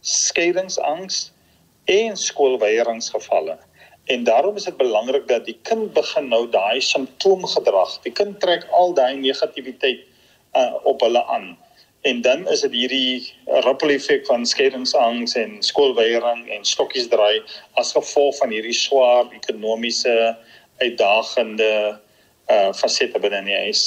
skeidingsangs 0.00 1.32
en 1.84 2.16
skoolweiringsgevalle. 2.16 3.58
En 4.04 4.24
daarom 4.24 4.56
is 4.56 4.64
dit 4.64 4.76
belangrik 4.76 5.28
dat 5.28 5.44
die 5.44 5.58
kind 5.62 5.92
begin 5.92 6.28
nou 6.28 6.44
daai 6.50 6.80
simptoomgedrag. 6.80 7.98
Die 8.02 8.12
kind 8.12 8.40
trek 8.40 8.68
al 8.70 8.94
daai 8.94 9.16
negativiteit 9.16 10.04
uh, 10.54 10.74
op 10.86 11.00
hulle 11.00 11.24
aan. 11.24 11.56
En 12.06 12.20
dan 12.22 12.48
is 12.48 12.60
dit 12.62 12.72
hierdie 12.72 13.34
ripple 13.66 13.96
effek 13.96 14.26
van 14.30 14.46
skeidingsangs 14.46 15.34
en 15.40 15.56
skoolweiring 15.66 16.44
en 16.54 16.64
stokkiesdraai 16.64 17.40
as 17.80 17.94
gevolg 17.96 18.36
van 18.38 18.52
hierdie 18.54 18.76
swaar 18.76 19.26
ekonomiese 19.34 20.12
uitdagende 20.82 21.70
uh 22.46 22.68
fasette 22.78 23.18
binne 23.18 23.40
die 23.48 23.56
huis. 23.66 23.86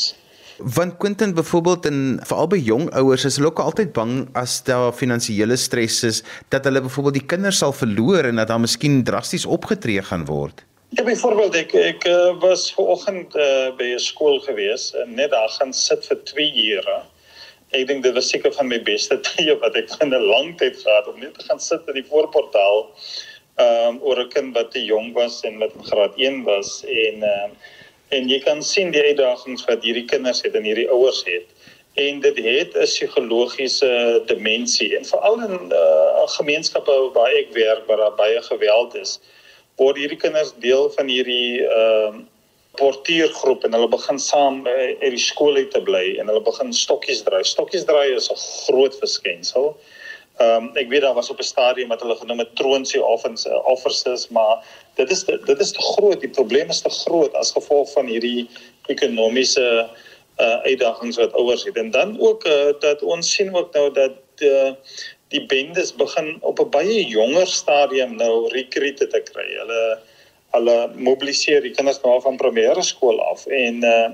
Want 0.59 0.97
Quentin 0.99 1.31
byvoorbeeld 1.33 1.85
en 1.87 1.99
veral 2.27 2.49
by 2.51 2.57
jong 2.59 2.89
ouers 2.99 3.23
is 3.29 3.37
hulle 3.39 3.47
ook 3.47 3.61
altyd 3.63 3.93
bang 3.95 4.25
as 4.35 4.57
daar 4.67 4.91
finansiële 4.91 5.55
stres 5.55 6.01
is 6.03 6.19
dat 6.51 6.67
hulle 6.67 6.81
byvoorbeeld 6.83 7.21
die 7.21 7.29
kinders 7.35 7.61
sal 7.63 7.71
verloor 7.71 8.27
en 8.27 8.41
dat 8.41 8.51
daar 8.51 8.59
miskien 8.59 9.03
drasties 9.07 9.45
opgetree 9.47 10.03
gaan 10.03 10.25
word. 10.27 10.65
Ja 10.97 11.05
byvoorbeeld 11.07 11.55
ek 11.55 11.77
ek 11.79 12.09
uh, 12.09 12.33
was 12.43 12.67
vanoggend 12.75 13.35
uh, 13.37 13.71
by 13.79 13.93
'n 13.95 14.03
skool 14.03 14.43
gewees 14.43 14.89
en 15.03 15.15
net 15.15 15.31
daar 15.31 15.49
gaan 15.55 15.73
sit 15.73 16.03
vir 16.11 16.19
2 16.33 16.51
ure. 16.73 16.97
Ek 17.71 17.87
dink 17.87 18.03
dit 18.03 18.13
was 18.13 18.29
seker 18.29 18.51
van 18.53 18.67
my 18.67 18.81
beste 18.83 19.19
tye 19.29 19.55
wat 19.61 19.75
ek 19.75 19.91
in 20.01 20.13
'n 20.13 20.29
lang 20.31 20.57
tyd 20.57 20.77
gehad 20.77 21.07
om 21.07 21.19
net 21.19 21.33
te 21.37 21.45
gaan 21.45 21.59
sit 21.59 21.81
in 21.87 22.01
die 22.01 22.09
voorportaal 22.11 22.87
ehm 23.59 23.87
um, 23.87 23.99
oor 24.01 24.23
'n 24.23 24.29
kind 24.29 24.55
wat 24.55 24.71
te 24.71 24.83
jong 24.85 25.13
was 25.13 25.41
en 25.43 25.59
wat 25.59 25.73
graad 25.91 26.13
1 26.17 26.43
was 26.43 26.83
en 26.85 27.23
ehm 27.23 27.51
uh, 27.51 27.77
En 28.09 28.29
jy 28.29 28.39
kan 28.41 28.63
sien 28.65 28.89
die 28.93 29.03
uitdagings 29.11 29.67
wat 29.69 29.83
hierdie 29.85 30.07
kinders 30.09 30.41
het 30.41 30.55
en 30.57 30.65
hierdie 30.65 30.87
ouers 30.89 31.21
het. 31.27 31.45
En 32.01 32.21
dit 32.23 32.37
het 32.45 32.73
'n 32.73 32.87
psigologiese 32.87 34.21
dimensie 34.25 34.95
en 34.97 35.05
veral 35.05 35.41
in 35.45 35.57
uh, 35.71 36.25
gemeenskappe 36.37 36.95
waar 37.13 37.31
ek 37.41 37.53
werk 37.53 37.85
waar 37.85 37.97
daar 37.97 38.15
baie 38.15 38.41
geweld 38.41 38.95
is, 38.95 39.19
word 39.77 39.97
hierdie 39.97 40.17
kinders 40.17 40.53
deel 40.57 40.89
van 40.97 41.07
hierdie 41.07 41.65
ehm 41.67 42.15
uh, 42.15 42.25
portiergroep 42.79 43.63
en 43.67 43.75
hulle 43.75 43.91
begin 43.91 44.19
saam 44.19 44.63
uit 44.67 45.13
die 45.13 45.21
skool 45.21 45.59
uit 45.59 45.71
te 45.75 45.81
bly 45.85 46.17
en 46.19 46.31
hulle 46.31 46.43
begin 46.43 46.73
stokkies 46.73 47.23
draai. 47.27 47.43
Stokkies 47.43 47.85
draai 47.89 48.15
is 48.15 48.29
'n 48.31 48.39
groot 48.65 48.95
verskynsel. 49.03 49.73
Ehm 50.39 50.69
um, 50.69 50.77
ek 50.79 50.87
weet 50.89 51.03
daar 51.03 51.17
was 51.19 51.29
op 51.29 51.39
'n 51.39 51.51
stadium 51.53 51.89
wat 51.91 52.01
hulle 52.01 52.15
genoem 52.15 52.39
het 52.39 52.55
troonsie 52.55 53.03
offers 53.03 53.45
offers 53.63 54.29
maar 54.29 54.63
dit 54.95 55.11
is 55.11 55.23
dit 55.25 55.59
is 55.59 55.71
te 55.71 55.81
groot 55.81 56.21
die 56.21 56.35
probleem 56.37 56.69
is 56.69 56.81
te 56.81 56.89
groot 56.89 57.33
as 57.33 57.51
gevolg 57.51 57.91
van 57.91 58.07
hierdie 58.07 58.47
ekonomiese 58.87 59.89
uh 60.39 60.57
uitdagings 60.63 61.17
wat 61.19 61.33
ouers 61.33 61.63
het 61.67 61.75
en 61.75 61.91
dan 61.91 62.15
ook 62.19 62.45
uh, 62.47 62.71
dat 62.79 63.01
ons 63.01 63.33
sien 63.33 63.55
ook 63.55 63.73
nou 63.73 63.91
dat 63.93 64.15
uh, 64.41 64.71
die 65.27 65.45
bendes 65.45 65.91
begin 65.95 66.37
op 66.41 66.59
'n 66.59 66.69
baie 66.69 67.05
jonger 67.05 67.47
stadium 67.47 68.15
nou 68.15 68.47
rekrute 68.53 69.07
te 69.07 69.21
kry. 69.31 69.47
Hulle 69.57 69.99
hulle 70.55 70.77
mobiliseer 70.97 71.61
die 71.65 71.73
kinders 71.75 72.01
nou 72.03 72.17
van 72.23 72.39
primêre 72.41 72.83
skool 72.85 73.19
af 73.31 73.47
en 73.47 73.83
uh 73.85 74.11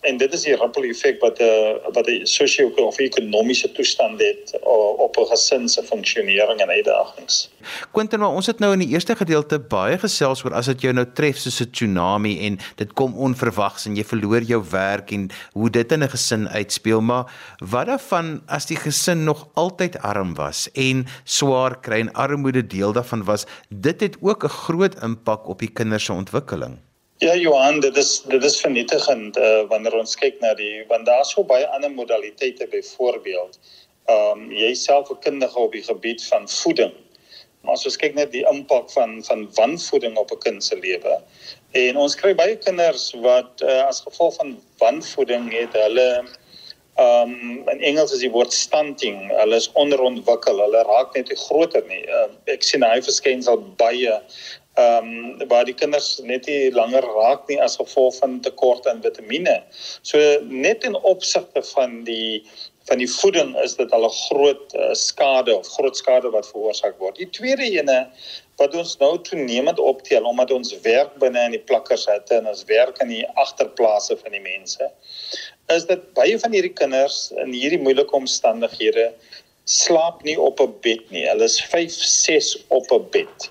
en 0.00 0.18
dit 0.20 0.32
is 0.32 0.44
die 0.46 0.54
ripple 0.56 0.88
effek 0.90 1.20
wat 1.20 1.40
'n 1.40 1.42
uh, 1.42 1.92
wat 1.94 2.06
'n 2.08 2.26
sosio-ekonomiese 2.26 3.72
toestand 3.72 4.20
het 4.20 4.54
uh, 4.62 5.00
op 5.06 5.16
'n 5.16 5.26
gesin 5.32 5.68
se 5.68 5.82
funksionering 5.82 6.60
en 6.60 6.68
uitdagings. 6.68 7.50
Quentin, 7.92 8.20
maar 8.20 8.34
ons 8.34 8.46
het 8.46 8.58
nou 8.58 8.72
in 8.72 8.78
die 8.78 8.88
eerste 8.88 9.16
gedeelte 9.16 9.58
baie 9.58 9.98
gesels 9.98 10.44
oor 10.44 10.54
as 10.54 10.66
dit 10.66 10.80
jou 10.80 10.92
nou 10.92 11.06
tref 11.14 11.36
soos 11.36 11.60
'n 11.60 11.70
tsunami 11.70 12.46
en 12.46 12.58
dit 12.76 12.92
kom 12.92 13.14
onverwags 13.14 13.86
en 13.86 13.96
jy 13.96 14.04
verloor 14.04 14.42
jou 14.42 14.64
werk 14.70 15.10
en 15.10 15.30
hoe 15.52 15.70
dit 15.70 15.92
in 15.92 16.02
'n 16.02 16.08
gesin 16.08 16.48
uitspeel, 16.48 17.00
maar 17.00 17.32
wat 17.58 17.86
daarvan 17.86 18.42
as 18.46 18.66
die 18.66 18.76
gesin 18.76 19.24
nog 19.24 19.48
altyd 19.54 19.98
arm 19.98 20.34
was 20.34 20.68
en 20.72 21.06
swaar 21.24 21.80
kry 21.80 22.00
en 22.00 22.12
armoede 22.12 22.66
deel 22.66 22.92
daarvan 22.92 23.24
was, 23.24 23.46
dit 23.68 24.00
het 24.00 24.16
ook 24.20 24.44
'n 24.44 24.48
groot 24.48 25.02
impak 25.02 25.48
op 25.48 25.58
die 25.58 25.72
kinders 25.72 26.04
se 26.04 26.12
ontwikkeling. 26.12 26.85
Ja 27.18 27.34
Johan, 27.34 27.80
dit 27.80 27.96
is 27.96 28.22
dit 28.28 28.44
is 28.44 28.60
vernietigend 28.60 29.36
uh, 29.40 29.62
wanneer 29.70 29.94
ons 29.96 30.18
kyk 30.20 30.36
na 30.44 30.50
die 30.54 30.82
want 30.90 31.06
daar's 31.08 31.30
so 31.32 31.44
baie 31.48 31.64
ander 31.72 31.88
modaliteite 31.88 32.66
byvoorbeeld. 32.68 33.56
Ehm 34.04 34.42
um, 34.42 34.50
jy 34.52 34.74
self 34.76 35.08
'n 35.10 35.22
kundige 35.24 35.58
op 35.58 35.72
die 35.72 35.82
gebied 35.82 36.24
van 36.28 36.44
voeding. 36.48 36.92
Maar 37.64 37.72
as 37.72 37.86
ons 37.88 37.96
kyk 37.96 38.14
net 38.14 38.34
die 38.36 38.44
impak 38.52 38.92
van 38.92 39.24
van 39.24 39.48
wanvoeding 39.56 40.16
op 40.20 40.30
'n 40.30 40.42
kind 40.44 40.64
se 40.64 40.76
lewe. 40.76 41.16
En 41.72 41.96
ons 41.96 42.14
kry 42.14 42.34
baie 42.34 42.56
kinders 42.56 43.14
wat 43.24 43.64
uh, 43.64 43.86
as 43.88 44.04
gevolg 44.04 44.36
van 44.36 44.60
wanvoeding 44.78 45.48
het 45.56 45.72
hulle 45.72 46.10
ehm 47.00 47.32
um, 47.32 47.68
in 47.68 47.80
Engels 47.80 48.12
is 48.12 48.20
die 48.20 48.34
woord 48.36 48.52
stunting. 48.52 49.32
Hulle 49.32 49.56
is 49.56 49.72
onderontwikkel. 49.72 50.60
Hulle 50.60 50.84
raak 50.84 51.16
net 51.16 51.28
nie 51.32 51.40
groter 51.48 51.84
nie. 51.88 52.04
Uh, 52.04 52.28
ek 52.44 52.62
sien 52.62 52.84
hy 52.84 53.00
verskyn 53.00 53.46
al 53.48 53.64
baie 53.80 54.20
ehm 54.76 55.10
um, 55.40 55.48
waar 55.48 55.64
die 55.64 55.74
kinders 55.74 56.18
net 56.22 56.46
nie 56.46 56.70
langer 56.72 57.04
raak 57.16 57.48
nie 57.48 57.60
as 57.64 57.78
gevolg 57.80 58.18
van 58.20 58.40
tekort 58.44 58.86
aan 58.86 59.02
vitamiene. 59.02 59.62
So 60.02 60.18
net 60.48 60.84
in 60.84 60.96
opsigte 60.96 61.62
van 61.74 62.02
die 62.04 62.44
van 62.86 63.00
die 63.02 63.08
voeding 63.10 63.56
is 63.62 63.74
dit 63.74 63.90
al 63.92 64.04
'n 64.06 64.18
groot 64.28 64.74
uh, 64.74 64.92
skade 64.94 65.56
of 65.56 65.66
groot 65.76 65.96
skade 65.96 66.30
wat 66.30 66.50
veroorsaak 66.50 66.98
word. 66.98 67.16
Die 67.16 67.30
tweede 67.30 67.66
ene 67.78 68.06
wat 68.60 68.74
ons 68.74 68.96
nou 68.98 69.16
toenemend 69.22 69.78
optel 69.78 70.24
omdat 70.24 70.50
ons 70.50 70.76
werk 70.84 71.16
binne 71.18 71.40
in 71.48 71.56
die 71.56 71.64
plakkershutte 71.70 72.34
en 72.34 72.46
ons 72.46 72.64
werk 72.64 73.00
in 73.02 73.08
die 73.08 73.26
agterplase 73.34 74.16
van 74.22 74.32
die 74.32 74.44
mense 74.44 74.92
is 75.74 75.86
dit 75.86 76.02
baie 76.14 76.38
van 76.38 76.52
hierdie 76.54 76.76
kinders 76.78 77.32
in 77.42 77.52
hierdie 77.52 77.80
moeilike 77.82 78.16
omstandighede 78.16 79.10
slaap 79.66 80.22
nie 80.22 80.38
op 80.38 80.60
'n 80.60 80.74
bed 80.80 81.10
nie. 81.10 81.26
Hulle 81.26 81.44
is 81.44 81.60
5, 81.60 81.92
6 81.92 82.56
op 82.68 82.92
'n 82.92 83.06
bed. 83.10 83.50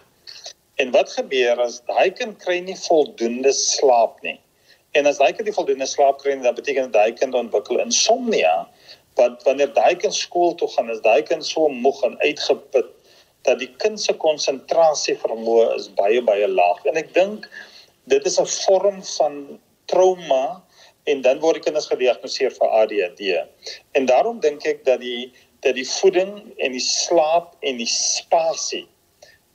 En 0.81 0.91
wat 0.91 1.11
gebeur 1.15 1.59
as 1.63 1.79
daai 1.87 2.11
kind 2.11 2.37
kry 2.43 2.59
nie 2.59 2.75
voldoende 2.87 3.53
slaap 3.55 4.19
nie? 4.25 4.39
En 4.95 5.07
as 5.07 5.19
daai 5.21 5.31
kind 5.35 5.47
nie 5.47 5.55
voldoende 5.55 5.87
slaap 5.87 6.19
kry 6.23 6.35
nie, 6.35 6.43
dan 6.43 6.57
beteken 6.57 6.89
dit 6.89 6.95
daai 6.95 7.15
kind 7.15 7.35
ontwikkel 7.35 7.79
insomnia. 7.83 8.67
Want 9.19 9.43
wanneer 9.47 9.71
daai 9.75 9.95
kind 9.95 10.15
skool 10.15 10.55
toe 10.59 10.67
gaan, 10.75 10.91
is 10.91 11.03
daai 11.05 11.21
kind 11.23 11.45
so 11.47 11.69
moeg 11.71 12.01
en 12.07 12.19
uitgeput 12.23 12.91
dat 13.45 13.59
die 13.61 13.69
kind 13.81 14.01
se 14.01 14.15
konsentrasie 14.19 15.15
vermoë 15.21 15.69
is 15.77 15.87
baie 15.99 16.21
baie 16.25 16.47
laag. 16.49 16.81
En 16.89 16.99
ek 16.99 17.13
dink 17.15 17.47
dit 18.11 18.25
is 18.25 18.39
'n 18.39 18.49
vorm 18.67 19.03
van 19.17 19.59
trauma 19.91 20.63
en 21.05 21.21
dan 21.21 21.39
word 21.39 21.59
die 21.59 21.65
kinders 21.67 21.87
gediagnoseer 21.87 22.51
vir 22.51 22.69
ADHD. 22.81 23.45
En 23.93 24.05
daarom 24.05 24.39
dink 24.39 24.65
ek 24.65 24.85
dat 24.85 24.99
die 24.99 25.31
dat 25.61 25.75
die 25.75 25.87
voeding 25.87 26.53
en 26.57 26.71
die 26.71 26.83
slaap 26.83 27.55
en 27.61 27.77
die 27.77 27.89
spasie 27.89 28.85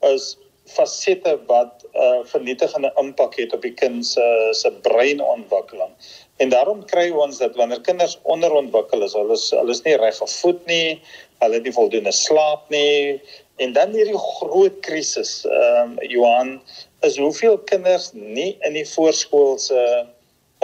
is 0.01 0.37
fasette 0.77 1.37
wat 1.47 1.85
'n 1.85 1.99
uh, 1.99 2.25
vernietigende 2.33 2.93
impak 3.03 3.37
het 3.37 3.55
op 3.55 3.63
die 3.63 3.75
kind 3.75 4.07
se 4.07 4.49
se 4.53 4.73
breinontwikkeling. 4.87 5.93
En 6.37 6.49
daarom 6.49 6.85
kry 6.85 7.11
ons 7.11 7.39
dat 7.39 7.57
wanneer 7.57 7.81
kinders 7.81 8.19
onderontwikkel 8.23 9.03
is, 9.03 9.13
hulle 9.13 9.37
is 9.37 9.51
hulle 9.51 9.71
is 9.71 9.83
nie 9.83 9.97
reg 9.97 10.17
gevoed 10.17 10.67
nie, 10.67 11.01
hulle 11.43 11.55
het 11.55 11.67
nie 11.69 11.79
voldoende 11.79 12.13
slaap 12.13 12.69
nie 12.71 13.21
en 13.61 13.73
dan 13.73 13.93
hierdie 13.93 14.19
groot 14.19 14.81
krisis, 14.81 15.45
ehm 15.45 15.99
um, 15.99 15.99
Johan, 16.09 16.55
is 17.01 17.19
hoeveel 17.21 17.59
kinders 17.59 18.11
nie 18.13 18.57
in 18.67 18.73
die 18.77 18.87
voorskoolse 18.89 19.77
uh, 19.77 20.07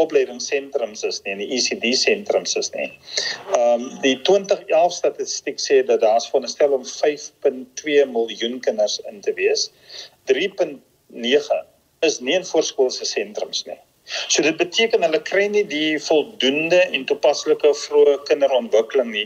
opleidingssentrums 0.02 1.04
is 1.08 1.22
nie, 1.24 1.32
in 1.32 1.42
die 1.42 1.48
ECD 1.56 1.92
sentrums 1.98 2.56
is 2.60 2.70
nie. 2.74 2.90
Ehm 3.56 3.86
um, 3.86 3.88
die 4.04 4.16
2011 4.28 4.92
statistiek 5.00 5.62
sê 5.62 5.80
dat 5.86 6.02
daar's 6.04 6.28
veronderstel 6.30 6.76
om 6.76 6.84
5.2 6.88 8.04
miljoen 8.12 8.60
kinders 8.60 9.00
in 9.10 9.20
te 9.24 9.34
wees. 9.40 9.70
3.9 10.32 11.60
is 12.06 12.20
nie 12.20 12.36
in 12.36 12.46
voorskoolse 12.46 13.08
sentrums 13.08 13.64
nie. 13.66 13.78
So 14.06 14.42
dit 14.42 14.54
beteken 14.58 15.02
hulle 15.02 15.18
kry 15.26 15.48
nie 15.50 15.64
die 15.66 15.96
voldoende 16.02 16.78
en 16.94 17.06
toepaslike 17.08 17.72
vroeë 17.80 18.20
kinderontwikkeling 18.28 19.10
nie 19.14 19.24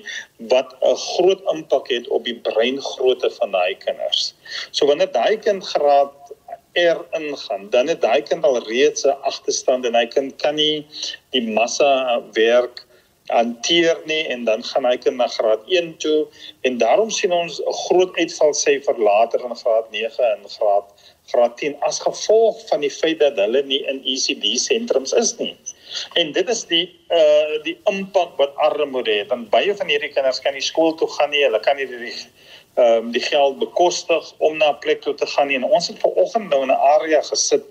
wat 0.52 0.72
'n 0.80 0.96
groot 1.02 1.42
impak 1.52 1.90
het 1.92 2.08
op 2.08 2.24
die 2.24 2.38
breingrootte 2.46 3.30
van 3.36 3.52
daai 3.52 3.74
kinders. 3.84 4.32
So 4.70 4.86
wanneer 4.86 5.12
daai 5.12 5.36
kind 5.36 5.66
graad 5.74 6.16
er 6.72 7.00
ingaan, 7.18 7.70
dan 7.70 7.88
het 7.88 8.00
daai 8.00 8.22
kind 8.22 8.44
al 8.44 8.58
reeds 8.66 9.04
'n 9.04 9.16
agterstand 9.22 9.86
en 9.86 9.94
hy 9.94 10.06
kind 10.06 10.36
kan 10.42 10.54
nie 10.54 10.86
die 11.30 11.42
massa 11.42 12.22
werk 12.32 12.86
hanteer 13.30 13.98
nie 14.04 14.22
en 14.28 14.44
dan 14.44 14.62
gaan 14.62 14.84
hy 14.84 14.96
kind 14.96 15.16
na 15.16 15.26
graad 15.26 15.62
1 15.66 15.96
toe 16.02 16.26
en 16.66 16.78
daarom 16.78 17.10
sien 17.10 17.32
ons 17.32 17.60
'n 17.60 17.72
groot 17.86 18.16
uitvalsyfer 18.16 18.98
later 18.98 19.44
in 19.44 19.56
graad 19.56 19.90
9 19.90 20.24
en 20.34 20.48
graad 20.48 20.86
graad 21.30 21.56
10 21.56 21.76
as 21.80 22.00
gevolg 22.00 22.66
van 22.68 22.80
die 22.80 22.90
feit 22.90 23.18
dat 23.20 23.36
hulle 23.36 23.62
nie 23.62 23.82
in 23.92 24.02
ECD 24.04 24.58
sentrums 24.58 25.12
is 25.12 25.36
nie. 25.38 25.56
En 26.14 26.32
dit 26.32 26.48
is 26.48 26.64
die 26.70 26.86
uh 27.10 27.62
die 27.62 27.76
impak 27.90 28.36
wat 28.38 28.56
armoede 28.56 29.12
het. 29.12 29.28
Want 29.28 29.50
baie 29.50 29.74
van 29.76 29.88
hierdie 29.90 30.12
kinders 30.14 30.40
kan 30.40 30.54
nie 30.54 30.64
skool 30.64 30.94
toe 30.94 31.08
gaan 31.18 31.30
nie. 31.30 31.44
Hulle 31.44 31.60
kan 31.60 31.76
nie 31.76 31.86
die 31.86 32.14
ehm 32.74 33.04
um, 33.04 33.10
die 33.10 33.22
geld 33.22 33.58
bekostig 33.58 34.34
om 34.38 34.56
na 34.56 34.70
'n 34.70 34.78
plek 34.78 35.00
toe 35.02 35.14
te 35.14 35.26
gaan 35.26 35.46
nie. 35.46 35.56
En 35.56 35.64
ons 35.64 35.88
het 35.88 35.98
ver 35.98 36.10
oggend 36.10 36.48
nou 36.48 36.62
in 36.62 36.68
'n 36.68 36.82
area 36.96 37.22
gesit 37.22 37.64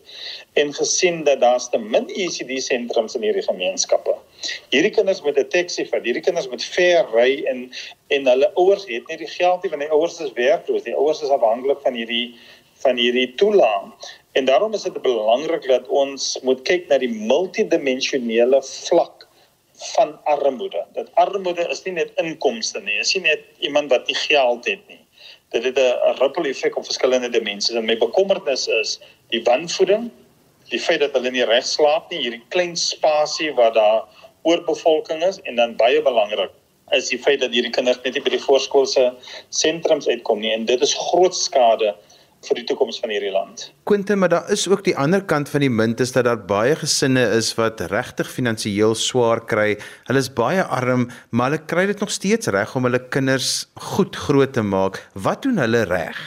en 0.54 0.74
gesien 0.74 1.24
dat 1.24 1.40
daar's 1.40 1.70
te 1.70 1.78
min 1.78 2.08
ECD 2.08 2.62
sentrums 2.64 3.16
in 3.16 3.22
hierdie 3.22 3.44
gemeenskappe. 3.44 4.16
Hierdie 4.70 4.92
kinders 4.92 5.22
met 5.22 5.38
'n 5.38 5.48
taxi 5.48 5.86
vir 5.86 6.02
hierdie 6.02 6.22
kinders 6.22 6.50
met 6.50 6.64
ver 6.64 7.08
ry 7.14 7.44
en 7.46 7.72
en 8.08 8.28
hulle 8.28 8.52
ouers 8.54 8.86
het 8.88 9.08
nie 9.08 9.18
die 9.18 9.28
geld 9.28 9.64
nie 9.64 9.70
want 9.70 9.82
die 9.82 9.92
ouers 9.92 10.20
is 10.20 10.34
werkloos. 10.34 10.84
Die 10.84 10.96
ouers 10.96 11.22
is 11.22 11.30
afhanklik 11.30 11.80
van 11.82 11.94
hierdie 11.94 12.36
van 12.74 12.98
hierdie 12.98 13.34
toelaag. 13.36 14.12
En 14.32 14.46
daarom 14.46 14.74
is 14.74 14.82
dit 14.82 15.02
belangrik 15.02 15.68
dat 15.68 15.88
ons 15.88 16.40
moet 16.42 16.62
kyk 16.62 16.88
na 16.88 16.98
die 16.98 17.12
multidimensionele 17.12 18.64
vlak 18.64 19.29
van 19.94 20.20
armoede. 20.24 20.86
Dat 20.94 21.10
armoede 21.14 21.68
is 21.70 21.84
nie 21.84 21.94
net 21.94 22.12
inkomste 22.22 22.82
nie, 22.82 23.00
is 23.00 23.14
nie 23.16 23.24
net 23.28 23.46
iemand 23.60 23.92
wat 23.94 24.08
nie 24.08 24.16
geld 24.16 24.68
het 24.68 24.88
nie. 24.88 25.00
Dit 25.50 25.64
het 25.64 25.80
'n 25.80 26.18
ripple 26.22 26.50
effek 26.50 26.78
op 26.78 26.86
verskillende 26.86 27.30
dimensies. 27.30 27.76
En 27.76 27.86
my 27.86 27.98
bekommernis 27.98 28.68
is 28.68 29.00
die 29.30 29.44
wanvoeding, 29.44 30.12
die 30.70 30.80
feit 30.80 31.00
dat 31.00 31.14
hulle 31.14 31.32
nie 31.32 31.46
reg 31.46 31.66
slaap 31.66 32.12
nie, 32.12 32.20
hierdie 32.20 32.44
klein 32.50 32.76
spasie 32.76 33.54
waar 33.54 33.74
daar 33.74 34.04
oorbevolking 34.42 35.24
is 35.24 35.42
en 35.42 35.56
dan 35.56 35.76
baie 35.76 36.02
belangrik 36.02 36.52
is 36.92 37.10
die 37.12 37.20
feit 37.22 37.42
dat 37.44 37.54
hierdie 37.54 37.74
kinders 37.74 38.00
net 38.04 38.18
nie 38.18 38.24
by 38.26 38.34
die 38.34 38.42
voorskoolse 38.42 39.10
sentrums 39.54 40.08
uitkom 40.10 40.42
nie 40.42 40.54
en 40.56 40.66
dit 40.70 40.82
is 40.86 40.96
groot 41.10 41.36
skade 41.36 41.94
vir 42.48 42.60
die 42.62 42.66
toekoms 42.70 43.00
van 43.04 43.12
hierdie 43.14 43.32
land. 43.34 43.66
Quentin, 43.90 44.20
maar 44.22 44.32
daar 44.32 44.52
is 44.54 44.68
ook 44.72 44.84
die 44.86 44.96
ander 44.98 45.24
kant 45.26 45.50
van 45.52 45.64
die 45.66 45.72
munt 45.72 46.00
is 46.00 46.14
dat 46.16 46.28
daar 46.28 46.40
baie 46.40 46.76
gesinne 46.80 47.26
is 47.36 47.52
wat 47.60 47.82
regtig 47.92 48.32
finansiëel 48.32 48.96
swaar 48.96 49.44
kry. 49.46 49.74
Hulle 50.08 50.24
is 50.24 50.32
baie 50.34 50.64
arm, 50.64 51.10
maar 51.32 51.52
hulle 51.52 51.66
kry 51.66 51.86
dit 51.92 52.00
nog 52.00 52.12
steeds 52.16 52.52
reg 52.56 52.76
om 52.76 52.88
hulle 52.88 53.02
kinders 53.12 53.68
goed 53.92 54.16
groot 54.16 54.54
te 54.56 54.64
maak. 54.64 55.02
Wat 55.14 55.44
doen 55.44 55.60
hulle 55.60 55.84
reg? 55.90 56.20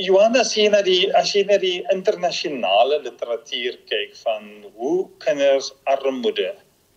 Johanna 0.00 0.42
sien 0.48 0.72
dat 0.72 0.86
die 0.88 1.10
as 1.18 1.34
jy 1.36 1.44
na 1.46 1.58
die 1.60 1.82
internasionale 1.92 3.02
literatuur 3.04 3.76
kyk 3.90 4.16
van 4.22 4.48
hoe 4.80 5.04
kinders 5.22 5.70
armoede 5.84 6.54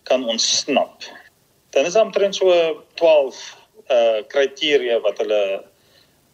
kan 0.07 0.23
ontsnap. 0.31 1.03
Dan 1.75 1.85
is 1.89 1.99
omtrent 1.99 2.39
so 2.39 2.55
12 2.95 3.43
uh 3.91 4.23
kriteria 4.31 4.97
wat 5.03 5.19
hulle 5.21 5.41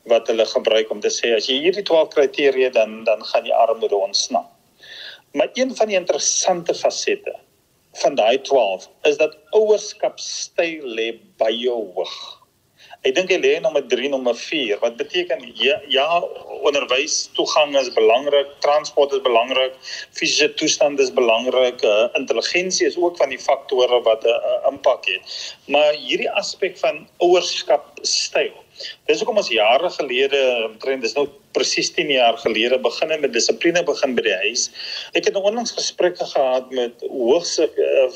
wat 0.10 0.27
hulle 0.27 0.46
gebruik 0.46 0.91
om 0.91 1.01
te 1.01 1.12
sê 1.13 1.36
as 1.36 1.48
jy 1.50 1.60
hierdie 1.62 1.86
12 1.86 2.10
kriteria 2.15 2.70
dan 2.74 3.03
dan 3.03 3.24
gaan 3.25 3.43
die 3.43 3.55
armoede 3.55 3.96
ontsnap. 3.96 4.50
Maar 5.34 5.50
een 5.53 5.75
van 5.75 5.88
die 5.88 5.96
interessante 5.96 6.74
fasette 6.74 7.36
van 8.01 8.15
daai 8.15 8.41
12 8.41 8.89
is 9.03 9.17
dat 9.17 9.38
ouerskapstyl 9.51 10.88
lê 10.98 11.12
baie 11.38 11.70
hoog. 11.70 12.40
Ek 13.01 13.15
dink 13.17 13.31
hy 13.34 13.39
lê 13.41 13.51
nommer 13.58 13.81
3 13.89 14.12
nommer 14.13 14.36
4 14.38 14.77
wat 14.84 14.98
beteken 15.00 15.39
ja, 15.58 15.79
ja 15.89 16.05
onderwys 16.62 17.15
toegang 17.34 17.74
is 17.79 17.89
belangrik, 17.96 18.51
transport 18.62 19.15
is 19.17 19.24
belangrik, 19.25 19.74
fisiese 20.13 20.51
toestand 20.60 21.01
is 21.01 21.10
belangrik, 21.17 21.81
uh, 21.81 22.12
intelligensie 22.20 22.86
is 22.86 23.00
ook 23.01 23.17
van 23.17 23.34
die 23.34 23.41
faktore 23.41 24.03
wat 24.05 24.22
'n 24.22 24.29
uh, 24.29 24.51
uh, 24.51 24.70
impak 24.70 25.10
het. 25.10 25.34
Maar 25.65 25.98
hierdie 25.98 26.29
aspek 26.29 26.77
van 26.77 27.08
ouerskap 27.25 27.89
styl. 28.05 28.53
Dis 29.10 29.17
hoekom 29.17 29.41
ons 29.41 29.50
jare 29.50 29.89
gelede, 29.98 30.41
omtrent 30.70 31.01
dis 31.01 31.17
nou 31.17 31.25
presies 31.58 31.89
10 31.98 32.13
jaar 32.13 32.38
gelede 32.38 32.77
begin 32.79 33.17
met 33.22 33.34
dissipline 33.34 33.81
begin 33.84 34.13
by 34.15 34.22
die 34.29 34.38
huis. 34.46 34.70
Ek 35.17 35.25
het 35.25 35.34
nou 35.34 35.43
onlangs 35.50 35.74
gesprekke 35.74 36.25
gehad 36.36 36.70
met 36.70 37.01
hoogs 37.10 37.58
uh, 37.65 37.67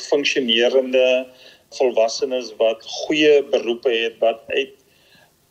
funksionerende 0.09 1.25
volwassenes 1.73 2.53
wat 2.59 2.83
goeie 2.83 3.43
beroepe 3.51 3.89
het 3.89 4.19
wat 4.19 4.41
uit 4.47 4.73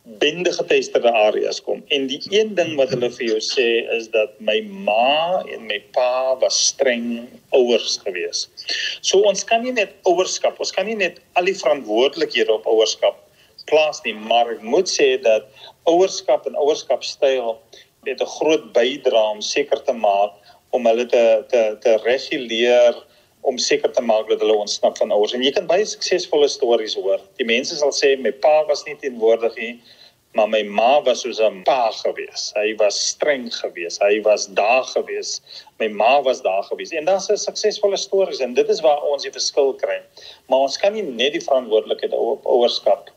bende 0.05 0.51
geteisterde 0.53 1.11
areas 1.11 1.61
kom. 1.61 1.83
En 1.89 2.07
die 2.07 2.21
een 2.29 2.53
ding 2.55 2.75
wat 2.77 2.91
hulle 2.93 3.09
vir 3.09 3.25
jou 3.25 3.39
sê 3.41 3.67
is 3.95 4.09
dat 4.13 4.35
my 4.37 4.59
ma 4.85 5.41
en 5.49 5.65
my 5.65 5.79
pa 5.97 6.35
was 6.41 6.57
streng 6.67 7.25
ouers 7.57 7.97
gewees. 8.03 8.45
So 9.01 9.25
ons 9.25 9.43
kan 9.43 9.65
nie 9.65 9.73
net 9.73 9.95
ouerskap, 10.05 10.59
ons 10.61 10.73
kan 10.75 10.85
nie 10.85 10.97
net 10.99 11.17
al 11.33 11.49
die 11.49 11.57
verantwoordelikhede 11.57 12.53
op 12.53 12.69
ouerskap 12.69 13.21
plaas 13.65 14.01
nie, 14.05 14.13
maar 14.13 14.51
ek 14.53 14.61
moet 14.61 14.89
sê 14.89 15.15
dat 15.21 15.47
ouerskap 15.89 16.45
en 16.45 16.57
ouerskapstyl 16.61 17.55
het 18.05 18.21
'n 18.21 18.33
groot 18.37 18.65
bydrae 18.73 19.31
om 19.33 19.41
seker 19.41 19.81
te 19.83 19.93
maak 19.93 20.33
om 20.69 20.85
hulle 20.85 21.05
te 21.05 21.43
te 21.49 21.77
te 21.81 21.97
reguleer 22.05 22.93
om 23.45 23.57
seker 23.61 23.91
te 23.93 24.01
maak 24.01 24.29
dat 24.29 24.41
hulle 24.41 24.55
ontsnap 24.57 24.97
van 24.97 25.11
ouers. 25.13 25.33
En 25.37 25.43
jy 25.45 25.51
kan 25.53 25.67
baie 25.69 25.85
suksesvolle 25.85 26.47
stories 26.49 26.95
hoor. 26.97 27.21
Die 27.39 27.47
mense 27.47 27.77
sal 27.77 27.93
sê 27.93 28.15
my 28.21 28.31
pa 28.45 28.63
was 28.69 28.83
nie 28.87 28.95
teenwoordig 29.01 29.57
nie, 29.61 29.73
maar 30.35 30.49
my 30.51 30.61
ma 30.67 31.01
was 31.05 31.21
soos 31.23 31.39
'n 31.39 31.61
pa 31.63 31.91
gewees. 31.91 32.51
Hy 32.55 32.75
was 32.81 32.97
streng 33.11 33.45
gewees. 33.53 33.99
Hy 34.01 34.21
was 34.21 34.47
daar 34.47 34.83
gewees. 34.83 35.41
My 35.79 35.87
ma 35.87 36.21
was 36.21 36.41
daar 36.41 36.63
gewees. 36.63 36.91
En 36.91 37.05
dan 37.05 37.21
is 37.35 37.43
suksesvolle 37.43 37.97
stories 37.97 38.39
en 38.39 38.53
dit 38.53 38.69
is 38.69 38.81
waar 38.81 39.01
ons 39.01 39.23
die 39.23 39.31
verskil 39.31 39.73
kry. 39.73 40.01
Maar 40.47 40.59
ons 40.59 40.77
kan 40.77 40.93
nie 40.93 41.03
net 41.03 41.31
die 41.33 41.45
verantwoordelikheid 41.47 42.13
op 42.13 42.45
ouerskap 42.45 43.09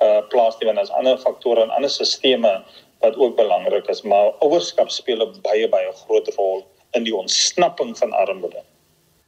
uh 0.00 0.20
plaas 0.28 0.56
nie 0.58 0.66
want 0.66 0.78
daar's 0.78 0.96
ander 0.98 1.18
faktore 1.18 1.62
en 1.62 1.70
ander 1.70 1.90
stelsels 1.90 2.62
wat 3.00 3.16
ook 3.16 3.36
belangrik 3.36 3.88
is, 3.88 4.02
maar 4.02 4.32
ouerskap 4.44 4.90
speel 4.90 5.22
'n 5.26 5.40
baie 5.42 5.68
baie 5.68 5.92
groot 5.92 6.28
rol 6.34 6.66
in 6.92 7.04
die 7.04 7.16
ontsnapping 7.16 7.98
van 7.98 8.12
armoede. 8.12 8.62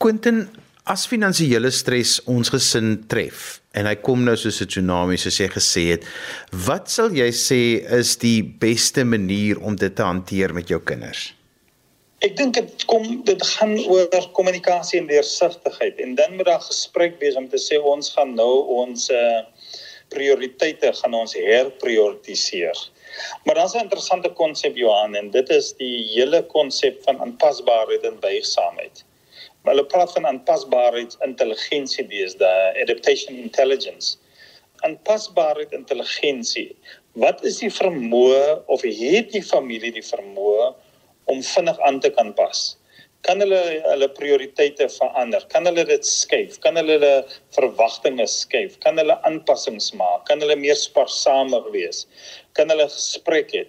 Quentin, 0.02 0.48
as 0.90 1.04
finansiële 1.06 1.70
stres 1.70 2.16
ons 2.26 2.48
gesin 2.50 2.96
tref 3.06 3.60
en 3.78 3.86
hy 3.86 3.92
kom 4.02 4.24
nou 4.26 4.32
soos 4.34 4.56
'n 4.64 4.66
tsunami 4.66 5.14
soos 5.16 5.36
jy 5.38 5.46
gesê 5.46 5.82
het, 5.92 6.08
wat 6.66 6.90
sal 6.90 7.14
jy 7.14 7.28
sê 7.30 7.60
is 7.98 8.16
die 8.24 8.42
beste 8.42 9.04
manier 9.04 9.60
om 9.62 9.76
dit 9.76 9.94
te 9.94 10.02
hanteer 10.02 10.52
met 10.52 10.66
jou 10.66 10.80
kinders? 10.80 11.34
Ek 12.18 12.34
dink 12.36 12.54
dit 12.54 12.84
kom 12.90 13.22
dit 13.22 13.44
gaan 13.52 13.78
oor 13.78 14.26
kommunikasie 14.38 14.98
en 14.98 15.06
deursigtigheid 15.06 16.02
en 16.02 16.16
dan 16.18 16.34
moet 16.34 16.50
daar 16.50 16.66
gesprek 16.66 17.14
wees 17.20 17.38
om 17.38 17.46
te 17.48 17.62
sê 17.62 17.78
ons 17.78 18.10
gaan 18.16 18.34
nou 18.34 18.54
ons 18.82 19.06
uh, 19.10 19.40
prioriteite 20.10 20.92
gaan 20.98 21.14
ons 21.14 21.36
herprioritiseer. 21.38 22.78
Maar 23.46 23.54
dan 23.54 23.70
is 23.70 23.74
'n 23.74 23.86
interessante 23.86 24.34
konsep 24.34 24.74
Johan 24.76 25.14
en 25.14 25.30
dit 25.30 25.48
is 25.50 25.72
die 25.78 26.02
hele 26.10 26.42
konsep 26.42 27.02
van 27.06 27.22
aanpasbaarheid 27.22 28.02
en 28.02 28.18
buigsaamheid. 28.18 29.04
Maar 29.62 29.76
hulle 29.76 29.86
praat 29.86 30.12
van 30.16 30.26
aanpasbaarheidsintelligensie 30.26 32.06
deesdae, 32.10 32.74
adaptation 32.82 33.36
intelligence. 33.38 34.16
Aanpasbaarheidintelligensie. 34.82 36.72
Wat 37.22 37.44
is 37.46 37.60
die 37.62 37.70
vermoë 37.70 38.62
of 38.74 38.82
het 38.82 39.30
die 39.30 39.44
familie 39.46 39.92
die 39.94 40.06
vermoë 40.06 40.72
om 41.30 41.42
vinnig 41.46 41.78
aan 41.86 42.00
te 42.02 42.10
kan 42.10 42.32
pas? 42.34 42.72
Kan 43.22 43.38
hulle 43.38 43.60
hulle 43.84 44.08
prioriteite 44.16 44.88
verander? 44.90 45.44
Kan 45.52 45.68
hulle 45.70 45.84
dit 45.86 46.06
skuif? 46.10 46.56
Kan 46.64 46.74
hulle 46.80 46.96
hulle 46.96 47.12
verwagtinge 47.54 48.26
skuif? 48.26 48.74
Kan 48.82 48.98
hulle 48.98 49.14
aanpassings 49.28 49.92
maak? 49.94 50.24
Kan 50.26 50.42
hulle 50.42 50.56
meer 50.58 50.80
spaarsamer 50.80 51.70
wees? 51.70 52.02
Kan 52.58 52.74
hulle 52.74 52.88
gesprek 52.90 53.54
hê? 53.54 53.62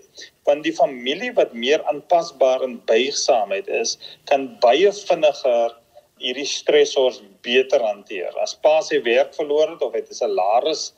Want 0.50 0.66
die 0.66 0.74
familie 0.74 1.30
wat 1.38 1.54
meer 1.54 1.86
aanpasbaar 1.92 2.66
en 2.66 2.80
buigsaamheid 2.90 3.70
is, 3.84 4.00
kan 4.32 4.50
baie 4.66 4.90
vinniger 5.04 5.78
hierdie 6.24 6.48
stresors 6.48 7.22
beter 7.44 7.84
hanteer. 7.84 8.34
As 8.42 8.56
pa 8.56 8.80
sy 8.82 9.02
werk 9.04 9.36
verloor 9.36 9.76
het 9.76 9.82
of 9.82 9.96
het 9.98 10.10
'n 10.10 10.22
salaris 10.24 10.94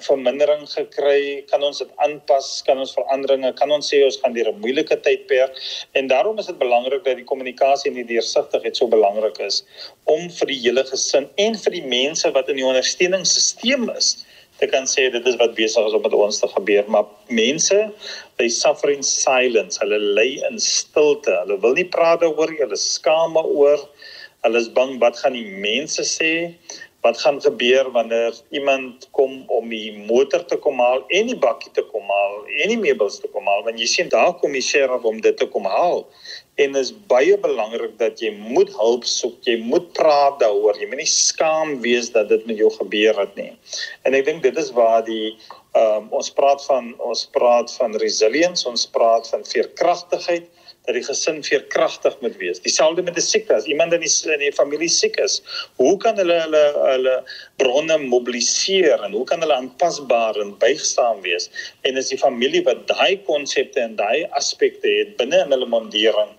vermindering 0.00 0.64
gekry, 0.70 1.44
kan 1.50 1.62
ons 1.62 1.78
dit 1.78 1.90
aanpas, 2.00 2.62
kan 2.64 2.78
ons 2.78 2.94
veranderinge, 2.96 3.52
kan 3.58 3.70
ons 3.70 3.90
sê 3.92 4.02
ons 4.04 4.16
gaan 4.22 4.32
deur 4.32 4.48
'n 4.48 4.60
moeilike 4.60 4.96
tydperk 5.04 5.52
en 5.94 6.08
daarom 6.08 6.38
is 6.38 6.46
dit 6.46 6.58
belangrik 6.58 7.04
dat 7.04 7.16
die 7.16 7.24
kommunikasie 7.24 7.90
en 7.90 7.96
die 8.00 8.14
deursigtigheid 8.14 8.76
so 8.76 8.86
belangrik 8.86 9.38
is 9.40 9.64
om 10.04 10.30
vir 10.30 10.46
die 10.46 10.60
hele 10.64 10.84
gesin 10.84 11.28
en 11.36 11.54
vir 11.54 11.72
die 11.72 11.86
mense 11.86 12.30
wat 12.32 12.48
in 12.48 12.56
die 12.56 12.64
ondersteuningssisteem 12.64 13.90
is 13.90 14.24
te 14.62 14.68
kan 14.70 14.86
sê 14.86 15.10
dit 15.10 15.26
is 15.26 15.36
wat 15.40 15.56
besig 15.58 15.86
is 15.86 15.94
om 15.96 16.02
met 16.02 16.14
ons 16.14 16.38
te 16.38 16.48
gebeur. 16.54 16.84
Maar 16.86 17.04
mense 17.28 17.78
they 18.38 18.48
suffer 18.48 18.90
in 18.90 19.02
silence. 19.02 19.80
Hulle 19.82 19.98
lê 19.98 20.28
in 20.48 20.58
stilte. 20.62 21.34
Hulle 21.42 21.58
wil 21.64 21.74
nie 21.78 21.88
praat 21.96 22.22
daaroor 22.22 22.52
hulle 22.60 22.78
skaam 22.78 23.36
oor 23.42 23.88
Hulle 24.42 24.58
is 24.58 24.72
bang 24.74 24.96
wat 24.98 25.20
gaan 25.22 25.36
die 25.38 25.46
mense 25.62 26.02
sê? 26.02 26.32
Wat 27.02 27.18
gaan 27.22 27.36
gebeur 27.42 27.90
wanneer 27.94 28.34
iemand 28.54 29.06
kom 29.14 29.44
om 29.50 29.68
die 29.70 29.92
motor 30.06 30.42
te 30.50 30.56
kom 30.64 30.78
haal 30.82 31.04
en 31.14 31.28
die 31.30 31.38
bakkie 31.44 31.70
te 31.74 31.82
kom 31.90 32.10
haal 32.10 32.36
en 32.46 32.72
die 32.72 32.78
meubels 32.78 33.20
te 33.22 33.30
kom 33.30 33.46
haal? 33.46 33.62
Want 33.66 33.78
jy 33.78 33.86
sien 33.90 34.10
daar 34.10 34.32
kom 34.40 34.54
die 34.54 34.62
sheriff 34.62 35.06
om 35.06 35.20
dit 35.22 35.38
te 35.38 35.46
kom 35.50 35.66
haal. 35.70 36.02
En 36.62 36.74
is 36.78 36.90
baie 37.10 37.38
belangrik 37.44 37.94
dat 38.02 38.22
jy 38.22 38.32
moet 38.34 38.70
hulp 38.78 39.06
soek. 39.06 39.38
Jy 39.46 39.60
moet 39.62 39.86
praat 39.98 40.40
daaroor. 40.42 40.78
Jy 40.78 40.90
moet 40.90 41.04
nie 41.04 41.10
skaam 41.10 41.76
wees 41.86 42.10
dat 42.14 42.30
dit 42.30 42.46
met 42.50 42.58
jou 42.58 42.70
gebeur 42.80 43.22
het 43.22 43.38
nie. 43.38 43.52
En 44.02 44.18
ek 44.18 44.26
dink 44.26 44.42
dit 44.46 44.58
is 44.58 44.72
waar 44.74 45.06
die 45.06 45.36
um, 45.78 46.10
ons 46.10 46.34
praat 46.34 46.66
van 46.66 46.90
ons 46.98 47.28
praat 47.34 47.70
van 47.78 47.94
resilience, 48.02 48.66
ons 48.68 48.90
praat 48.90 49.30
van 49.30 49.46
veerkragtigheid 49.46 50.50
dat 50.86 50.96
die 50.98 51.04
gesin 51.06 51.38
veerkragtig 51.46 52.16
moet 52.20 52.36
wees. 52.40 52.60
Dieselfde 52.60 53.02
met 53.02 53.14
'n 53.14 53.20
die 53.20 53.26
siekte. 53.26 53.54
As 53.54 53.68
iemand 53.70 53.92
in 53.92 54.00
die, 54.00 54.32
in 54.32 54.38
die 54.38 54.52
familie 54.52 54.88
siek 54.88 55.16
is, 55.16 55.42
hoe 55.76 55.96
kan 55.96 56.16
hulle 56.16 56.40
hulle 56.40 56.64
hulle 56.90 57.14
bronne 57.56 57.98
mobiliseer 57.98 59.04
en 59.04 59.12
hoe 59.12 59.24
kan 59.24 59.40
hulle 59.40 59.54
aanpasbaar 59.54 60.40
en 60.42 60.58
buigsaam 60.58 61.22
wees? 61.22 61.50
En 61.82 61.96
as 61.96 62.08
die 62.08 62.18
familie 62.18 62.64
wat 62.64 62.86
daai 62.88 63.22
konsepte 63.26 63.80
en 63.80 63.96
daai 63.96 64.26
aspekte 64.30 64.88
het 64.88 65.16
binne 65.16 65.44
in 65.44 65.50
hulle 65.50 65.66
mondering 65.66 66.34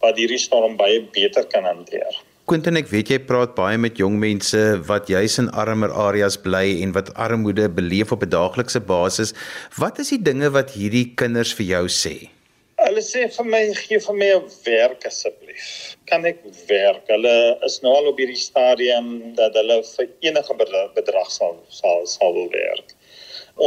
wat 0.00 0.16
hierdie 0.16 0.38
storm 0.38 0.76
baie 0.76 1.02
beter 1.12 1.44
kan 1.44 1.64
hanteer. 1.64 2.22
Quentin, 2.48 2.78
ek 2.80 2.88
weet 2.88 3.10
jy 3.12 3.18
praat 3.18 3.50
baie 3.58 3.76
met 3.76 3.98
jong 4.00 4.14
mense 4.16 4.56
wat 4.88 5.10
juis 5.12 5.34
in 5.42 5.50
armer 5.50 5.92
areas 5.92 6.38
bly 6.40 6.80
en 6.80 6.94
wat 6.96 7.10
armoede 7.14 7.68
beleef 7.68 8.12
op 8.12 8.22
'n 8.24 8.30
daaglikse 8.30 8.80
basis. 8.80 9.34
Wat 9.76 9.98
is 9.98 10.08
die 10.08 10.22
dinge 10.22 10.48
wat 10.50 10.70
hierdie 10.70 11.12
kinders 11.14 11.52
vir 11.52 11.66
jou 11.66 11.86
sê? 11.88 12.37
Hulle 12.78 13.02
sê 13.02 13.24
vir 13.34 13.46
my 13.50 13.60
gee 13.74 13.98
vir 14.02 14.14
my 14.14 14.26
'n 14.34 14.44
werk 14.64 15.06
asseblief. 15.08 15.96
Kan 16.06 16.26
ek 16.30 16.44
werk? 16.68 17.08
Hulle 17.10 17.58
is 17.68 17.80
nou 17.82 17.94
al 17.96 18.10
op 18.10 18.20
hierdie 18.22 18.38
stadium 18.38 19.08
dat 19.40 19.58
hulle 19.58 19.78
vir 19.88 20.06
enige 20.28 20.54
bedrag 20.98 21.30
sal 21.36 21.56
sal 21.80 22.06
sal 22.06 22.36
wil 22.36 22.46
werk. 22.52 22.94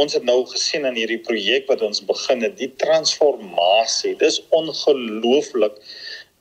Ons 0.02 0.16
het 0.16 0.24
nou 0.24 0.38
gesien 0.54 0.88
in 0.88 0.96
hierdie 0.96 1.20
projek 1.28 1.68
wat 1.68 1.84
ons 1.88 2.00
begin 2.12 2.40
het, 2.46 2.56
die 2.56 2.72
transformasie. 2.84 4.14
Dis 4.16 4.40
ongelooflik 4.60 5.76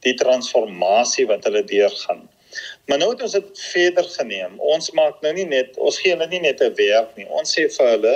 die 0.08 0.16
transformasie 0.24 1.28
wat 1.28 1.44
hulle 1.50 1.66
deurgaan. 1.74 2.24
Maar 2.88 3.04
nou 3.04 3.12
het 3.12 3.22
ons 3.28 3.36
dit 3.36 3.60
verder 3.74 4.08
geneem. 4.16 4.56
Ons 4.60 4.92
maak 4.96 5.20
nou 5.22 5.34
nie 5.36 5.48
net 5.58 5.76
ons 5.78 6.00
gee 6.00 6.16
hulle 6.16 6.28
nie 6.32 6.44
net 6.48 6.64
'n 6.64 6.74
werk 6.80 7.18
nie. 7.18 7.28
Ons 7.28 7.52
sê 7.58 7.68
vir 7.68 7.94
hulle 7.98 8.16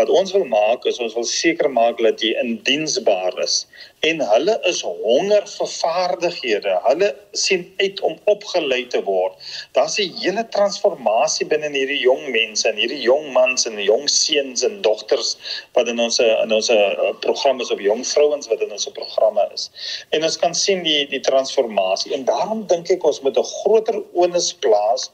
wat 0.00 0.10
ons 0.20 0.32
wil 0.32 0.46
maak 0.48 0.86
is 0.88 0.98
ons 1.04 1.14
wil 1.18 1.26
seker 1.28 1.68
maak 1.72 2.00
dat 2.04 2.22
jy 2.24 2.32
indiensbaar 2.40 3.36
is 3.44 3.64
en 4.08 4.22
hulle 4.24 4.54
is 4.70 4.80
honger 4.86 5.44
vir 5.44 5.68
vaardighede. 5.74 6.76
Hulle 6.86 7.10
sien 7.36 7.66
uit 7.82 8.00
om 8.06 8.14
opgelei 8.32 8.80
te 8.92 9.02
word. 9.04 9.36
Daar's 9.76 9.98
'n 10.00 10.16
hele 10.22 10.44
transformasie 10.56 11.46
binne 11.52 11.68
hierdie 11.74 12.00
jong 12.00 12.30
mense 12.32 12.68
en 12.68 12.80
hierdie 12.80 13.02
jong 13.04 13.32
mans 13.36 13.66
en 13.68 13.76
jong 13.84 14.08
seuns 14.08 14.64
en 14.68 14.80
dogters 14.82 15.36
wat 15.74 15.88
in 15.92 16.00
ons 16.00 16.18
in 16.18 16.52
ons 16.58 16.70
uh, 16.70 17.12
programme 17.26 17.62
is 17.62 17.70
op 17.70 17.80
jong 17.80 18.04
vrouens 18.06 18.48
wat 18.48 18.60
in 18.60 18.72
ons 18.72 18.88
programme 19.00 19.48
is. 19.54 19.70
En 20.10 20.24
ons 20.24 20.36
kan 20.36 20.54
sien 20.54 20.82
die 20.82 21.06
die 21.08 21.24
transformasie 21.30 22.14
en 22.14 22.24
daarom 22.24 22.66
dink 22.66 22.90
ek 22.90 23.04
ons 23.04 23.20
moet 23.20 23.36
'n 23.36 23.52
groter 23.60 24.02
onus 24.12 24.52
plaas 24.52 25.10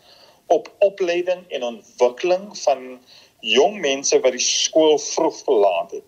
op 0.47 0.71
opleiding 0.79 1.43
en 1.49 1.63
ontwikkeling 1.63 2.59
van 2.59 3.01
jong 3.47 3.81
mense 3.81 4.19
wat 4.25 4.35
die 4.35 4.43
skool 4.43 4.99
vroeg 4.99 5.39
verlaat 5.47 5.97
het. 5.99 6.05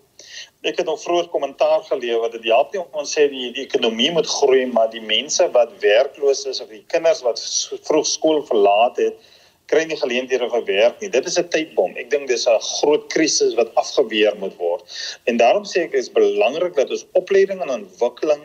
Ek 0.67 0.81
het 0.81 0.89
nog 0.89 0.99
vroeër 0.99 1.29
kommentaar 1.31 1.85
gelewer 1.87 2.27
dat 2.27 2.41
dit 2.41 2.51
help 2.51 2.73
nie 2.73 2.81
om 2.81 3.01
ons 3.01 3.11
sê 3.15 3.29
die, 3.31 3.47
die 3.55 3.63
ekonomie 3.63 4.11
moet 4.11 4.27
groei, 4.27 4.65
maar 4.67 4.89
die 4.91 5.03
mense 5.03 5.47
wat 5.55 5.71
werkloos 5.83 6.43
is 6.51 6.59
of 6.59 6.71
die 6.73 6.83
kinders 6.91 7.23
wat 7.23 7.39
vroeg 7.87 8.07
skool 8.07 8.41
verlaat 8.49 8.99
het, 8.99 9.29
kry 9.69 9.85
nie 9.85 9.97
geleenthede 10.01 10.49
vir 10.51 10.65
werk 10.67 10.99
nie. 10.99 11.11
Dit 11.13 11.29
is 11.29 11.37
'n 11.39 11.47
tydbom. 11.53 11.95
Ek 11.95 12.09
dink 12.09 12.27
dis 12.27 12.47
'n 12.47 12.59
groot 12.59 13.07
krisis 13.13 13.55
wat 13.55 13.73
afgeweer 13.75 14.35
moet 14.35 14.57
word. 14.57 14.83
En 15.25 15.37
daarom 15.37 15.63
sê 15.63 15.85
ek 15.85 15.93
is 15.93 16.11
belangrik 16.11 16.75
dat 16.75 16.89
ons 16.89 17.05
opleiding 17.13 17.61
en 17.61 17.69
ontwikkeling 17.69 18.43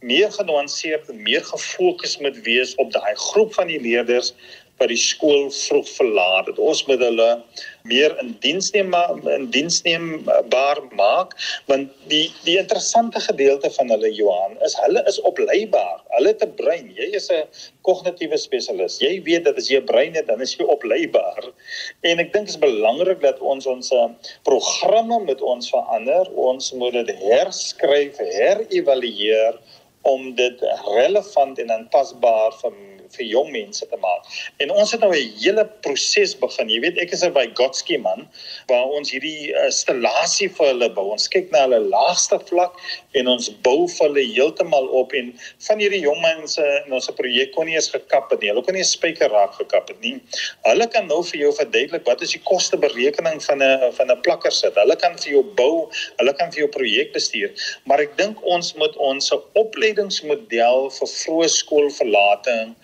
meer 0.00 0.30
genuanceerd 0.32 1.08
en 1.08 1.22
meer 1.22 1.44
gefokus 1.44 2.18
moet 2.18 2.36
wees 2.44 2.74
op 2.74 2.92
daai 2.92 3.14
groep 3.14 3.54
van 3.54 3.66
die 3.66 3.80
leerders 3.80 4.34
wat 4.78 4.92
die 4.92 5.00
skool 5.00 5.48
vroeg 5.54 5.88
verlaat 5.96 6.46
het. 6.50 6.58
Ons 6.58 6.84
moet 6.86 7.02
hulle 7.02 7.28
meer 7.88 8.14
in 8.22 8.34
diens 8.44 8.70
neem 8.74 8.94
in 9.32 9.46
diens 9.54 9.78
neembaar 9.86 10.80
maak 10.98 11.34
want 11.70 11.92
die 12.12 12.26
die 12.44 12.58
interessante 12.60 13.20
gedeelte 13.24 13.70
van 13.76 13.90
hulle 13.94 14.10
Johan 14.14 14.56
is 14.66 14.76
hulle 14.82 15.02
is 15.10 15.20
opleibaar. 15.30 16.02
Hulle 16.16 16.34
'n 16.34 16.54
brein. 16.60 16.92
Jy 16.96 17.08
is 17.20 17.30
'n 17.30 17.44
kognitiewe 17.82 18.38
spesialis. 18.38 19.00
Jy 19.00 19.22
weet 19.22 19.44
dat 19.44 19.56
as 19.56 19.70
jy 19.70 19.80
'n 19.80 19.86
brein 19.86 20.14
het, 20.14 20.26
dan 20.26 20.40
is 20.40 20.54
jy 20.56 20.64
opleibaar. 20.64 21.50
En 22.02 22.18
ek 22.18 22.32
dink 22.32 22.46
dit 22.46 22.54
is 22.54 22.60
belangrik 22.60 23.20
dat 23.20 23.40
ons 23.40 23.66
ons 23.66 23.90
eh, 23.92 24.08
programme 24.44 25.18
met 25.24 25.40
ons 25.42 25.70
verander. 25.70 26.30
Ons 26.34 26.72
moet 26.72 26.92
dit 26.92 27.10
herskryf, 27.18 28.16
herëvalueer 28.18 29.58
om 30.02 30.34
dit 30.34 30.60
relevant 30.86 31.58
en 31.58 31.70
aanpasbaar 31.70 32.54
vir 32.62 32.72
vir 33.16 33.26
jong 33.26 33.50
mense 33.52 33.86
te 33.86 33.96
maak. 33.96 34.26
En 34.62 34.70
ons 34.70 34.92
het 34.92 35.00
nou 35.00 35.12
'n 35.14 35.32
hele 35.40 35.64
proses 35.82 36.34
begin. 36.38 36.68
Jy 36.68 36.80
weet, 36.80 36.98
ek 36.98 37.12
is 37.12 37.24
'n 37.24 37.32
Vygotsky 37.32 37.98
man 37.98 38.28
waar 38.68 38.86
ons 38.86 39.10
hierdie 39.10 39.54
installasie 39.64 40.48
vir 40.48 40.66
hulle 40.66 40.88
bou. 40.94 41.10
Ons 41.12 41.28
kyk 41.28 41.50
na 41.50 41.66
hulle 41.66 41.80
laagste 41.80 42.38
vlak 42.48 42.74
en 43.14 43.28
ons 43.28 43.50
bou 43.62 43.88
vir 43.88 44.06
hulle 44.08 44.24
heeltemal 44.34 44.88
op 44.88 45.12
en 45.12 45.32
van 45.68 45.78
hierdie 45.78 46.02
jong 46.02 46.20
mense 46.22 46.62
in 46.86 46.92
ons 46.92 47.10
projek 47.18 47.52
kon 47.54 47.66
nie 47.66 47.74
eens 47.74 47.90
gekap 47.90 48.30
het 48.30 48.40
nie. 48.40 48.50
Hulle 48.50 48.62
kon 48.62 48.74
nie 48.74 48.84
'n 48.84 48.94
spyker 48.96 49.30
raak 49.30 49.54
gekap 49.54 49.88
het 49.88 50.00
nie. 50.00 50.20
Hulle 50.64 50.86
kan 50.86 51.06
nou 51.06 51.22
vir 51.22 51.40
jou 51.40 51.52
verduidelik 51.52 52.04
wat 52.06 52.22
is 52.22 52.32
die 52.32 52.42
kosteberekening 52.44 53.42
van 53.42 53.62
'n 53.62 53.92
van 53.92 54.10
'n 54.10 54.20
plakker 54.22 54.52
sit. 54.52 54.74
Hulle 54.74 54.96
kan 54.96 55.16
vir 55.18 55.32
jou 55.32 55.42
bou, 55.42 55.90
hulle 56.18 56.34
kan 56.34 56.50
vir 56.52 56.60
jou 56.64 56.68
projek 56.68 57.12
bestuur. 57.12 57.50
Maar 57.86 58.00
ek 58.00 58.16
dink 58.16 58.38
ons 58.42 58.74
moet 58.74 58.96
ons 58.96 59.32
opleidingsmodel 59.54 60.90
vir 60.90 61.08
vroeë 61.14 61.48
skoolverlating 61.48 62.74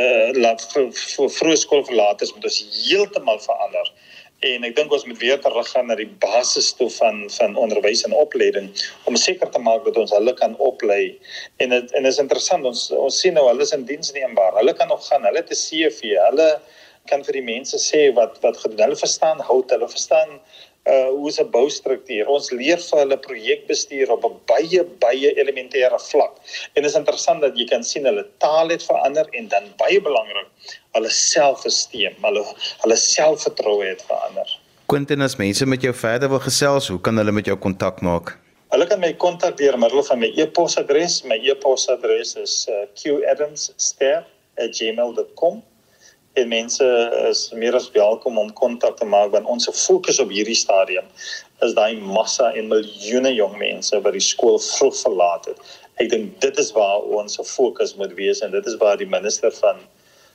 uh 0.00 0.28
laat 0.36 0.62
vir, 0.72 0.90
vroeë 1.38 1.58
skoolverlaters 1.62 2.34
moet 2.34 2.48
ons 2.50 2.60
heeltemal 2.88 3.40
verander. 3.44 3.92
En 4.44 4.64
ek 4.68 4.74
dink 4.76 4.92
ons 4.92 5.04
moet 5.08 5.18
weer 5.18 5.38
teruggaan 5.40 5.86
na 5.88 5.96
die 5.96 6.08
basis 6.20 6.72
toe 6.76 6.90
van 6.98 7.22
van 7.38 7.56
onderwys 7.56 8.04
en 8.04 8.12
opleiding 8.12 8.68
om 9.08 9.16
seker 9.16 9.48
te 9.50 9.62
maak 9.64 9.86
dat 9.88 9.96
ons 9.96 10.12
hulle 10.12 10.34
kan 10.36 10.56
oplei. 10.60 11.16
En 11.56 11.72
dit 11.72 11.94
en 11.96 12.10
is 12.12 12.20
interessant 12.20 12.68
ons 12.68 12.82
ons 13.00 13.20
sien 13.22 13.34
nou 13.34 13.46
hulle 13.48 13.64
is 13.64 13.72
in 13.72 13.86
diens 13.88 14.12
neembaar. 14.12 14.58
Hulle 14.60 14.76
kan 14.76 14.92
nog 14.92 15.06
gaan, 15.08 15.24
hulle 15.24 15.40
'n 15.40 15.60
CV. 15.62 16.12
Hulle 16.28 16.50
kan 17.08 17.24
vir 17.24 17.38
die 17.38 17.46
mense 17.48 17.78
sê 17.80 18.12
wat 18.14 18.36
wat 18.42 18.58
gedoen. 18.60 18.84
Hulle 18.84 19.02
verstaan 19.06 19.40
hout, 19.40 19.70
hulle 19.70 19.88
verstaan 19.88 20.40
uh 20.86 21.08
hoe 21.08 21.28
is 21.28 21.40
'n 21.40 21.50
boustruktuur. 21.50 22.26
Ons 22.26 22.50
leer 22.50 22.78
vir 22.78 22.98
hulle 22.98 23.18
projekbestuur 23.18 24.10
op 24.10 24.24
'n 24.24 24.40
baie 24.46 24.84
baie 25.04 25.34
elementêre 25.42 25.98
vlak. 26.10 26.34
En 26.74 26.82
dit 26.82 26.90
is 26.90 26.96
interessant 26.96 27.40
dat 27.40 27.58
jy 27.58 27.66
kan 27.66 27.84
sien 27.84 28.04
hulle 28.04 28.26
taal 28.38 28.68
het 28.68 28.82
verander 28.82 29.26
en 29.30 29.48
dan 29.48 29.62
baie 29.76 30.00
belangrik, 30.00 30.46
hulle 30.92 31.10
selfversteem, 31.10 32.14
hulle 32.22 32.44
hulle 32.82 32.96
selfvertroue 32.96 33.84
het 33.84 34.04
verander. 34.06 34.58
Quentin, 34.86 35.20
as 35.20 35.36
mense 35.36 35.66
met 35.66 35.82
jou 35.82 35.94
verder 35.94 36.28
wil 36.28 36.38
gesels, 36.38 36.88
hoe 36.88 37.00
kan 37.00 37.16
hulle 37.16 37.32
met 37.32 37.46
jou 37.46 37.58
kontak 37.58 38.00
maak? 38.00 38.38
Hulle 38.70 38.86
kan 38.86 39.00
my 39.00 39.14
kontak 39.14 39.56
deur 39.56 39.78
middel 39.78 40.02
van 40.02 40.18
my 40.18 40.32
e-posadres. 40.36 41.22
My 41.24 41.38
e-posadres 41.42 42.34
is 42.34 42.66
uh, 42.70 42.74
qadamster@gmail.com 42.94 45.62
en 46.36 46.48
mense 46.48 46.86
is 47.28 47.40
meer 47.56 47.74
as 47.78 47.88
welkom 47.94 48.38
om 48.38 48.52
kontak 48.52 48.96
te 49.00 49.08
maak 49.08 49.32
want 49.32 49.48
ons 49.48 49.68
fokus 49.72 50.18
op 50.20 50.32
hierdie 50.34 50.58
stadium 50.58 51.06
is 51.64 51.72
daai 51.78 51.96
massa 51.96 52.50
en 52.52 52.68
miljoene 52.72 53.32
jong 53.32 53.56
mense 53.60 54.00
wat 54.04 54.16
die 54.16 54.24
skool 54.24 54.58
vroeg 54.60 54.98
verlaat 55.00 55.48
het. 55.48 55.62
Ek 56.02 56.10
dink 56.12 56.34
dit 56.44 56.58
is 56.60 56.74
waar 56.76 57.06
ons 57.20 57.40
fokus 57.48 57.94
moet 57.96 58.12
wees 58.18 58.42
en 58.44 58.52
dit 58.52 58.68
is 58.68 58.76
waar 58.82 59.00
die 59.00 59.08
minister 59.08 59.54
van 59.62 59.80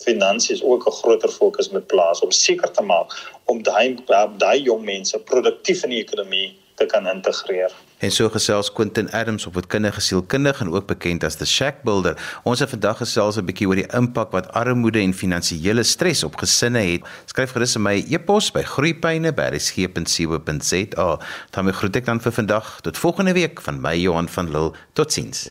finansies 0.01 0.63
ook 0.63 0.87
'n 0.89 0.97
groter 1.01 1.29
fokus 1.29 1.69
moet 1.69 1.87
plaas 1.87 2.21
om 2.25 2.31
seker 2.31 2.71
te 2.71 2.81
maak 2.81 3.13
om 3.45 3.61
daai 3.63 3.97
daai 4.37 4.59
jong 4.63 4.83
mense 4.85 5.19
produktief 5.19 5.83
in 5.83 5.93
die 5.93 6.01
ekonomie 6.01 6.57
te 6.81 6.89
kan 6.93 7.07
integreer. 7.07 7.71
En 8.01 8.11
so 8.11 8.29
gesels 8.33 8.73
Quentin 8.73 9.11
Adams 9.13 9.45
op 9.45 9.53
wat 9.59 9.67
kindige 9.69 10.01
sielkundig 10.01 10.61
en 10.63 10.71
ook 10.73 10.87
bekend 10.89 11.21
as 11.23 11.35
the 11.37 11.45
Shack 11.45 11.83
Builder. 11.85 12.17
Ons 12.43 12.59
het 12.63 12.69
vandag 12.73 12.97
gesels 13.03 13.37
'n 13.37 13.45
bietjie 13.45 13.67
oor 13.67 13.75
die 13.75 13.93
impak 13.93 14.31
wat 14.31 14.53
armoede 14.53 14.99
en 14.99 15.13
finansiële 15.13 15.83
stres 15.83 16.23
op 16.23 16.35
gesinne 16.35 16.79
het. 16.79 17.01
Skryf 17.25 17.51
gerus 17.51 17.75
in 17.75 17.81
my 17.81 18.05
e-pos 18.09 18.51
by 18.51 18.63
groeipyne@resgep.co.za. 18.63 21.19
Dan 21.49 21.73
groet 21.73 21.95
ek 21.95 22.05
dan 22.05 22.21
vir 22.21 22.31
vandag 22.31 22.81
tot 22.81 22.97
volgende 22.97 23.33
week 23.33 23.61
van 23.61 23.81
my 23.81 23.95
Johan 23.95 24.29
van 24.29 24.51
Lille. 24.51 24.71
Totsiens. 24.93 25.49